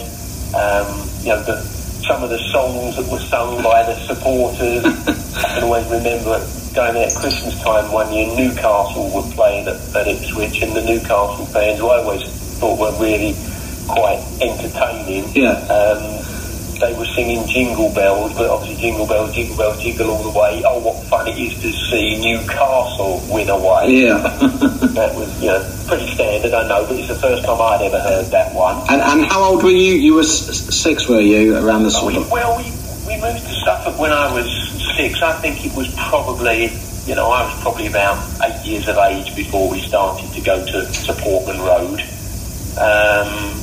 um, 0.54 1.10
you 1.22 1.30
know, 1.30 1.42
the, 1.44 1.83
some 2.04 2.24
of 2.24 2.30
the 2.30 2.40
songs 2.52 2.96
that 2.98 3.08
were 3.12 3.20
sung 3.20 3.64
by 3.64 3.84
the 3.84 3.96
supporters. 3.96 4.84
I 5.36 5.56
can 5.56 5.64
always 5.64 5.86
remember 5.86 6.40
going 6.74 6.94
there 6.96 7.08
at 7.08 7.16
Christmas 7.16 7.62
time 7.62 7.92
one 7.92 8.12
year, 8.12 8.28
Newcastle 8.36 9.10
were 9.14 9.30
playing 9.34 9.68
at, 9.68 9.78
at 9.96 10.08
Ipswich, 10.08 10.62
and 10.62 10.76
the 10.76 10.84
Newcastle 10.84 11.46
fans, 11.46 11.80
who 11.80 11.88
I 11.88 12.00
always 12.00 12.24
thought 12.60 12.80
were 12.80 12.92
really 13.00 13.36
quite 13.88 14.20
entertaining. 14.42 15.30
Yeah. 15.36 15.52
Um, 15.70 16.23
they 16.86 16.98
were 16.98 17.06
singing 17.06 17.48
Jingle 17.48 17.94
Bells, 17.94 18.34
but 18.34 18.50
obviously 18.50 18.82
Jingle 18.82 19.08
Bells, 19.08 19.34
Jingle 19.34 19.58
Bells, 19.58 19.82
Jingle 19.82 20.12
all 20.12 20.24
the 20.24 20.38
way. 20.38 20.62
Oh, 20.66 20.80
what 20.80 21.04
fun 21.06 21.28
it 21.28 21.38
is 21.38 21.54
to 21.62 21.72
see 21.72 22.20
Newcastle 22.20 23.24
win 23.30 23.50
away. 23.50 24.04
Yeah. 24.04 24.18
that 24.94 25.16
was, 25.16 25.42
you 25.42 25.48
know, 25.48 25.86
pretty 25.88 26.14
standard, 26.14 26.54
I 26.54 26.68
know, 26.68 26.86
but 26.86 26.98
it's 26.98 27.08
the 27.08 27.16
first 27.16 27.46
time 27.46 27.62
I'd 27.62 27.82
ever 27.82 28.00
heard 28.00 28.26
that 28.28 28.54
one. 28.54 28.78
And, 28.90 29.02
and 29.02 29.26
how 29.26 29.44
old 29.44 29.64
were 29.64 29.70
you? 29.70 29.94
You 29.94 30.16
were 30.16 30.24
six, 30.24 31.08
were 31.08 31.22
you, 31.22 31.56
around 31.58 31.84
the 31.84 31.92
sort 31.92 32.16
of... 32.16 32.30
Well, 32.30 32.58
we, 32.58 32.64
we 33.08 33.22
moved 33.22 33.46
to 33.46 33.54
Suffolk 33.66 33.98
when 33.98 34.12
I 34.12 34.34
was 34.34 34.48
six. 34.98 35.22
I 35.22 35.34
think 35.40 35.66
it 35.66 35.76
was 35.76 35.94
probably 35.96 36.72
you 37.06 37.16
know, 37.16 37.30
I 37.32 37.44
was 37.44 37.62
probably 37.62 37.88
about 37.88 38.18
eight 38.44 38.66
years 38.66 38.88
of 38.88 38.98
age 38.98 39.36
before 39.36 39.70
we 39.70 39.82
started 39.82 40.32
to 40.32 40.42
go 40.42 40.66
to, 40.66 40.90
to 40.90 41.14
Portman 41.14 41.60
Road. 41.60 42.00
Um, 42.80 43.63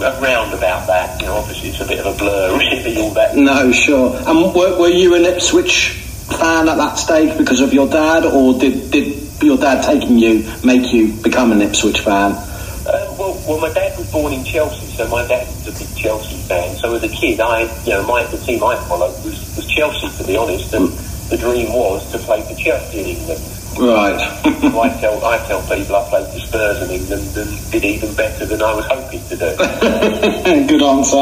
around 0.00 0.54
about 0.54 0.86
that. 0.86 1.20
You 1.20 1.26
know, 1.26 1.36
obviously 1.36 1.70
it's 1.70 1.80
a 1.80 1.86
bit 1.86 2.00
of 2.00 2.14
a 2.14 2.18
blur, 2.18 2.58
really, 2.58 2.98
all 2.98 3.10
that. 3.10 3.36
No, 3.36 3.72
sure. 3.72 4.16
And 4.26 4.54
were, 4.54 4.78
were 4.78 4.88
you 4.88 5.14
an 5.14 5.24
Ipswich 5.24 5.90
fan 6.38 6.68
at 6.68 6.76
that 6.76 6.98
stage 6.98 7.36
because 7.38 7.60
of 7.60 7.72
your 7.72 7.88
dad, 7.88 8.24
or 8.24 8.58
did, 8.58 8.90
did 8.90 9.42
your 9.42 9.56
dad 9.56 9.82
taking 9.82 10.18
you 10.18 10.50
make 10.64 10.92
you 10.92 11.12
become 11.22 11.52
an 11.52 11.62
Ipswich 11.62 12.00
fan? 12.00 12.32
Uh, 12.32 13.14
well, 13.18 13.42
well, 13.46 13.60
my 13.60 13.72
dad 13.72 13.96
was 13.98 14.10
born 14.10 14.32
in 14.32 14.44
Chelsea, 14.44 14.86
so 14.86 15.08
my 15.08 15.26
dad 15.26 15.46
was 15.46 15.68
a 15.68 15.84
big 15.84 15.96
Chelsea 15.96 16.36
fan. 16.48 16.76
So 16.76 16.94
as 16.94 17.02
a 17.02 17.08
kid, 17.08 17.40
I, 17.40 17.62
you 17.84 17.90
know, 17.90 18.06
my 18.06 18.24
the 18.24 18.38
team 18.38 18.62
I 18.64 18.76
followed 18.88 19.12
was, 19.24 19.56
was 19.56 19.66
Chelsea, 19.66 20.08
to 20.16 20.26
be 20.26 20.36
honest, 20.36 20.72
and 20.72 20.88
the 21.28 21.36
dream 21.36 21.72
was 21.72 22.10
to 22.12 22.18
play 22.18 22.42
for 22.42 22.54
Chelsea 22.54 23.00
in 23.00 23.06
England. 23.06 23.57
Right. 23.78 24.18
I 24.44 24.88
tell 25.00 25.24
I 25.24 25.38
tell 25.46 25.62
people 25.62 25.96
I 25.96 26.08
played 26.08 26.26
for 26.32 26.40
Spurs 26.40 26.82
in 26.82 26.90
England 26.90 27.36
and 27.36 27.70
did 27.70 27.84
even 27.84 28.14
better 28.14 28.44
than 28.44 28.60
I 28.60 28.74
was 28.74 28.86
hoping 28.86 29.22
to 29.28 29.36
do. 29.36 29.56
Good 30.66 30.82
answer. 30.82 31.16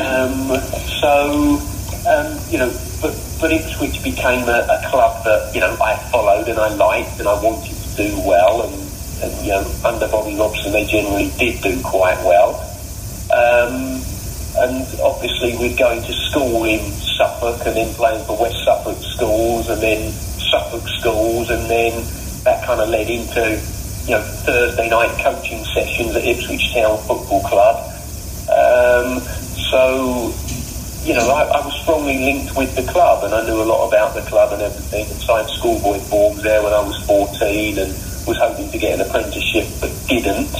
um, 0.00 0.56
so 1.00 1.60
um, 2.08 2.38
you 2.48 2.58
know, 2.58 2.72
but 3.02 3.12
but 3.40 3.52
Ipswich 3.52 4.02
became 4.02 4.48
a, 4.48 4.66
a, 4.68 4.88
club 4.88 5.22
that 5.24 5.54
you 5.54 5.60
know 5.60 5.76
I 5.82 5.96
followed 6.10 6.48
and 6.48 6.58
I 6.58 6.72
liked 6.74 7.18
and 7.18 7.28
I 7.28 7.40
wanted 7.42 7.76
to 7.76 7.96
do 7.96 8.20
well 8.26 8.62
and, 8.62 8.74
and 9.22 9.44
you 9.44 9.52
know 9.52 9.70
under 9.84 10.08
Bobby 10.08 10.36
Robson 10.36 10.72
they 10.72 10.86
generally 10.86 11.30
did 11.38 11.60
do 11.60 11.80
quite 11.82 12.18
well. 12.24 12.56
Um, 13.32 14.00
and 14.56 15.00
obviously 15.00 15.56
we're 15.56 15.76
going 15.76 16.02
to 16.02 16.12
school 16.12 16.64
in 16.64 16.80
Suffolk 16.90 17.64
and 17.66 17.76
then 17.76 17.94
playing 17.94 18.24
for 18.24 18.40
West 18.40 18.64
Suffolk 18.64 18.98
schools 19.02 19.68
and 19.68 19.80
then 19.80 20.12
Suffolk 20.50 20.86
schools, 20.88 21.50
and 21.50 21.70
then 21.70 22.04
that 22.44 22.64
kind 22.66 22.80
of 22.80 22.88
led 22.88 23.08
into 23.08 23.60
you 24.04 24.12
know 24.16 24.22
Thursday 24.44 24.88
night 24.88 25.22
coaching 25.22 25.64
sessions 25.64 26.16
at 26.16 26.24
Ipswich 26.24 26.74
Town 26.74 26.98
Football 27.06 27.42
Club. 27.42 27.76
Um, 28.50 29.20
so 29.70 30.34
you 31.04 31.14
know, 31.14 31.30
I, 31.30 31.44
I, 31.44 31.64
was 31.64 31.74
strongly 31.80 32.18
linked 32.18 32.56
with 32.56 32.76
the 32.76 32.82
club, 32.92 33.24
and 33.24 33.32
I 33.32 33.44
knew 33.46 33.62
a 33.62 33.64
lot 33.64 33.88
about 33.88 34.14
the 34.14 34.20
club 34.22 34.52
and 34.52 34.60
everything, 34.60 35.06
and 35.10 35.20
signed 35.20 35.48
schoolboy 35.48 35.98
forms 35.98 36.42
there 36.42 36.62
when 36.62 36.72
I 36.72 36.80
was 36.80 36.96
14, 37.06 37.78
and 37.78 37.92
was 38.26 38.36
hoping 38.36 38.70
to 38.70 38.78
get 38.78 39.00
an 39.00 39.06
apprenticeship, 39.06 39.66
but 39.80 39.90
didn't. 40.08 40.54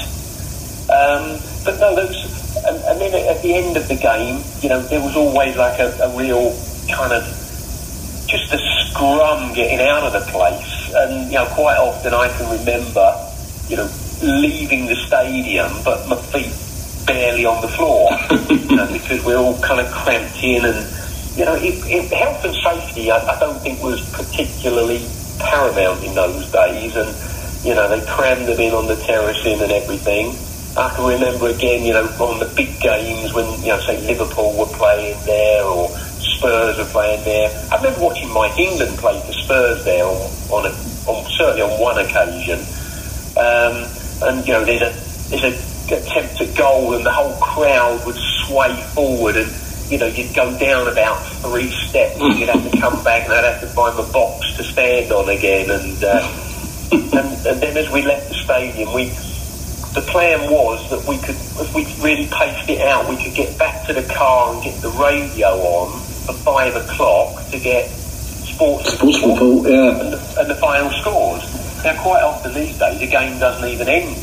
Um, 0.88 1.38
but 1.64 1.78
no, 1.78 1.94
those, 1.94 2.16
and, 2.64 2.76
and, 2.84 3.00
then 3.00 3.14
at 3.28 3.42
the 3.42 3.54
end 3.54 3.76
of 3.76 3.86
the 3.86 3.96
game, 3.96 4.42
you 4.60 4.68
know, 4.70 4.80
there 4.80 5.00
was 5.00 5.14
always 5.14 5.56
like 5.56 5.78
a, 5.78 5.92
a 6.02 6.16
real 6.16 6.56
kind 6.90 7.12
of 7.12 7.22
just 8.30 8.52
a 8.52 8.58
scrum 8.86 9.52
getting 9.54 9.80
out 9.80 10.04
of 10.04 10.12
the 10.12 10.30
place. 10.30 10.92
And, 10.94 11.26
you 11.26 11.38
know, 11.38 11.46
quite 11.46 11.76
often 11.76 12.14
I 12.14 12.28
can 12.36 12.58
remember, 12.58 13.06
you 13.68 13.76
know, 13.76 13.90
leaving 14.22 14.86
the 14.86 14.96
stadium, 14.96 15.70
but 15.84 16.06
my 16.08 16.16
feet 16.16 16.54
barely 17.06 17.44
on 17.44 17.60
the 17.60 17.68
floor 17.68 18.10
you 18.50 18.76
know, 18.76 18.86
because 18.92 19.24
we're 19.24 19.36
all 19.36 19.58
kind 19.60 19.80
of 19.80 19.90
cramped 19.92 20.42
in 20.42 20.64
and 20.64 20.86
you 21.36 21.44
know, 21.44 21.54
it, 21.54 21.74
it, 21.86 22.12
health 22.12 22.44
and 22.44 22.54
safety 22.62 23.10
I, 23.10 23.18
I 23.18 23.40
don't 23.40 23.58
think 23.60 23.82
was 23.82 24.02
particularly 24.10 25.08
paramount 25.38 26.04
in 26.04 26.14
those 26.14 26.50
days 26.52 26.94
and 26.94 27.10
you 27.64 27.74
know, 27.74 27.88
they 27.88 28.04
crammed 28.06 28.46
them 28.46 28.58
in 28.60 28.72
on 28.72 28.86
the 28.86 28.96
terracing 28.96 29.60
and 29.60 29.72
everything. 29.72 30.34
I 30.76 30.94
can 30.94 31.04
remember 31.04 31.48
again, 31.48 31.84
you 31.84 31.92
know, 31.92 32.06
on 32.20 32.38
the 32.38 32.46
big 32.56 32.80
games 32.80 33.34
when, 33.34 33.44
you 33.60 33.68
know, 33.68 33.80
say 33.80 34.00
Liverpool 34.06 34.56
were 34.56 34.70
playing 34.78 35.18
there 35.26 35.64
or 35.64 35.90
Spurs 36.40 36.78
were 36.78 36.86
playing 36.86 37.22
there. 37.24 37.50
I 37.70 37.76
remember 37.76 38.00
watching 38.00 38.32
Mike 38.32 38.58
England 38.58 38.96
play 38.96 39.20
for 39.26 39.32
Spurs 39.32 39.84
there 39.84 40.06
on, 40.06 40.16
on, 40.48 40.64
a, 40.64 40.72
on 41.04 41.30
certainly 41.32 41.60
on 41.60 41.78
one 41.78 41.98
occasion. 41.98 42.60
Um, 43.36 43.84
and, 44.24 44.48
you 44.48 44.54
know, 44.54 44.64
there's 44.64 44.80
a, 44.80 45.28
there's 45.28 45.44
a 45.44 45.70
attempt 45.92 46.40
at 46.40 46.56
goal 46.56 46.94
and 46.94 47.04
the 47.04 47.12
whole 47.12 47.36
crowd 47.40 48.06
would 48.06 48.16
sway 48.16 48.74
forward 48.94 49.36
and, 49.36 49.52
you 49.90 49.98
know, 49.98 50.06
you'd 50.06 50.34
go 50.34 50.56
down 50.58 50.88
about 50.88 51.20
three 51.42 51.68
steps 51.68 52.18
and 52.18 52.38
you'd 52.38 52.48
have 52.48 52.70
to 52.70 52.80
come 52.80 53.04
back 53.04 53.24
and 53.24 53.34
I'd 53.34 53.44
have 53.44 53.60
to 53.60 53.66
find 53.66 53.98
the 53.98 54.10
box 54.10 54.56
to 54.56 54.62
stand 54.62 55.12
on 55.12 55.28
again 55.28 55.68
and, 55.68 56.02
uh, 56.02 56.24
and, 56.92 57.46
and 57.46 57.60
then 57.60 57.76
as 57.76 57.90
we 57.90 58.00
left 58.00 58.28
the 58.30 58.34
stadium, 58.34 58.94
we 58.94 59.12
the 59.92 60.02
plan 60.02 60.48
was 60.48 60.88
that 60.90 61.04
we 61.06 61.18
could, 61.18 61.34
if 61.34 61.74
we 61.74 61.84
really 62.00 62.28
paced 62.28 62.70
it 62.70 62.80
out, 62.80 63.10
we 63.10 63.20
could 63.22 63.34
get 63.34 63.58
back 63.58 63.84
to 63.88 63.92
the 63.92 64.04
car 64.14 64.54
and 64.54 64.62
get 64.62 64.80
the 64.80 64.88
radio 64.90 65.48
on 65.48 66.09
for 66.32 66.38
five 66.42 66.76
o'clock 66.76 67.48
to 67.50 67.58
get 67.58 67.88
sports, 67.88 68.92
sports 68.92 69.22
report, 69.22 69.68
yeah, 69.68 70.00
and 70.00 70.12
the, 70.12 70.36
and 70.40 70.50
the 70.50 70.54
final 70.56 70.90
scores. 70.90 71.42
Now, 71.84 72.00
quite 72.02 72.22
often 72.22 72.54
these 72.54 72.78
days, 72.78 73.00
the 73.00 73.06
game 73.06 73.38
doesn't 73.38 73.66
even 73.68 73.88
end 73.88 74.16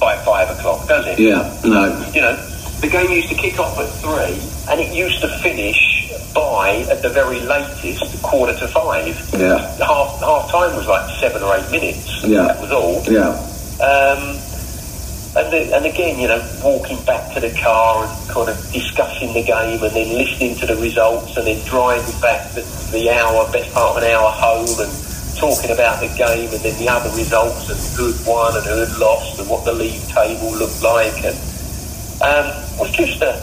by 0.00 0.16
five 0.24 0.50
o'clock, 0.50 0.88
does 0.88 1.06
it? 1.06 1.18
Yeah, 1.18 1.60
no. 1.64 2.10
You 2.14 2.22
know, 2.22 2.36
the 2.80 2.88
game 2.88 3.10
used 3.10 3.28
to 3.28 3.34
kick 3.34 3.58
off 3.58 3.78
at 3.78 3.88
three, 4.00 4.40
and 4.70 4.80
it 4.80 4.94
used 4.94 5.20
to 5.20 5.28
finish 5.40 6.12
by 6.34 6.86
at 6.90 7.02
the 7.02 7.08
very 7.10 7.40
latest 7.40 8.22
quarter 8.22 8.56
to 8.58 8.68
five. 8.68 9.16
Yeah. 9.32 9.58
Half 9.78 10.20
half 10.20 10.50
time 10.50 10.76
was 10.76 10.86
like 10.86 11.08
seven 11.18 11.42
or 11.42 11.56
eight 11.56 11.70
minutes. 11.70 12.24
Yeah. 12.24 12.42
That 12.42 12.60
was 12.60 12.72
all. 12.72 13.02
Yeah. 13.04 13.32
Um, 13.80 14.36
and, 15.36 15.52
and 15.52 15.84
again, 15.84 16.18
you 16.18 16.28
know, 16.28 16.40
walking 16.64 17.02
back 17.04 17.34
to 17.34 17.40
the 17.40 17.52
car 17.60 18.04
and 18.06 18.30
kind 18.30 18.48
of 18.48 18.56
discussing 18.72 19.34
the 19.34 19.42
game 19.42 19.82
and 19.82 19.94
then 19.94 20.16
listening 20.16 20.56
to 20.56 20.66
the 20.66 20.76
results 20.76 21.36
and 21.36 21.46
then 21.46 21.62
driving 21.66 22.20
back 22.20 22.52
the, 22.52 22.62
the 22.92 23.10
hour, 23.10 23.50
best 23.52 23.72
part 23.74 23.96
of 23.96 24.02
an 24.02 24.10
hour 24.10 24.30
home 24.32 24.68
and 24.80 24.92
talking 25.36 25.70
about 25.70 26.00
the 26.00 26.08
game 26.16 26.48
and 26.48 26.60
then 26.64 26.78
the 26.78 26.88
other 26.88 27.10
results 27.14 27.68
and 27.68 27.78
who 27.96 28.10
had 28.10 28.26
won 28.26 28.56
and 28.56 28.64
who 28.64 28.78
had 28.78 28.98
lost 28.98 29.38
and 29.38 29.48
what 29.48 29.64
the 29.66 29.72
league 29.72 30.00
table 30.08 30.50
looked 30.56 30.82
like 30.82 31.22
and 31.22 31.36
um, 32.24 32.48
was 32.80 32.90
just 32.92 33.20
a, 33.20 33.36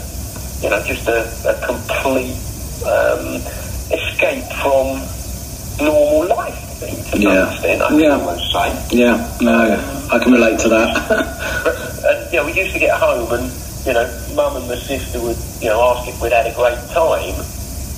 you 0.63 0.69
know, 0.69 0.81
just 0.83 1.07
a, 1.07 1.29
a 1.45 1.53
complete 1.65 2.33
um, 2.89 3.37
escape 3.93 4.49
from 4.57 4.97
normal 5.77 6.27
life. 6.27 6.72
To 7.11 7.17
Yeah. 7.19 7.45
some 7.45 7.53
extent, 7.53 7.81
I 7.81 7.87
can 7.89 7.99
Yeah. 7.99 8.15
almost 8.17 8.51
say. 8.51 8.67
Yeah, 8.91 9.27
no, 9.41 10.07
I 10.11 10.19
can 10.19 10.31
relate 10.33 10.59
to 10.59 10.69
that. 10.69 10.89
and 12.07 12.33
you 12.33 12.39
know, 12.39 12.45
we 12.45 12.53
used 12.53 12.73
to 12.73 12.79
get 12.79 12.91
home, 12.97 13.31
and 13.33 13.51
you 13.85 13.93
know, 13.93 14.05
mum 14.35 14.55
and 14.57 14.67
my 14.67 14.75
sister 14.77 15.19
would, 15.21 15.37
you 15.61 15.69
know, 15.69 15.81
ask 15.95 16.07
if 16.07 16.19
we'd 16.21 16.31
had 16.31 16.47
a 16.47 16.53
great 16.55 16.77
time, 16.91 17.35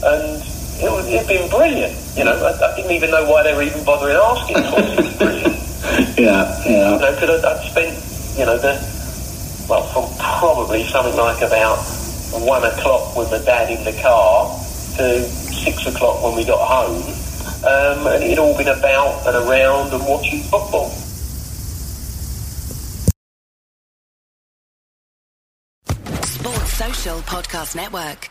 and 0.04 0.42
it 0.82 0.92
was 0.92 1.08
it'd 1.08 1.28
been 1.28 1.50
brilliant. 1.50 1.96
You 2.18 2.24
know, 2.26 2.36
I, 2.36 2.52
I 2.72 2.76
didn't 2.76 2.92
even 2.92 3.12
know 3.12 3.26
why 3.30 3.44
they 3.44 3.54
were 3.56 3.64
even 3.64 3.84
bothering 3.84 4.16
asking 4.18 4.56
for 4.70 4.80
it. 4.80 4.98
Was 5.06 5.16
brilliant. 5.18 5.56
yeah, 6.18 6.64
You 6.66 6.72
yeah, 6.76 6.98
know, 6.98 7.12
because 7.14 7.44
I'd, 7.44 7.46
I'd 7.46 7.72
spent, 7.72 7.94
you 8.38 8.46
know, 8.46 8.58
the 8.58 8.74
well, 9.70 9.84
from 9.94 10.06
probably 10.20 10.84
something 10.86 11.16
like 11.18 11.42
about 11.42 11.78
one 12.46 12.64
o'clock 12.66 13.16
with 13.16 13.32
my 13.32 13.40
dad 13.40 13.70
in 13.72 13.84
the 13.84 13.94
car 14.02 14.46
to 14.98 15.24
six 15.64 15.86
o'clock 15.88 16.22
when 16.24 16.36
we 16.36 16.44
got 16.46 16.60
home, 16.68 17.02
um, 17.66 18.08
and 18.08 18.24
it'd 18.24 18.38
all 18.38 18.56
been 18.58 18.68
about 18.68 19.26
and 19.26 19.36
around 19.36 19.92
and 19.94 20.06
watching 20.08 20.42
football. 20.44 20.90
Sports 26.24 26.74
Social 26.74 27.20
Podcast 27.22 27.76
Network. 27.76 28.30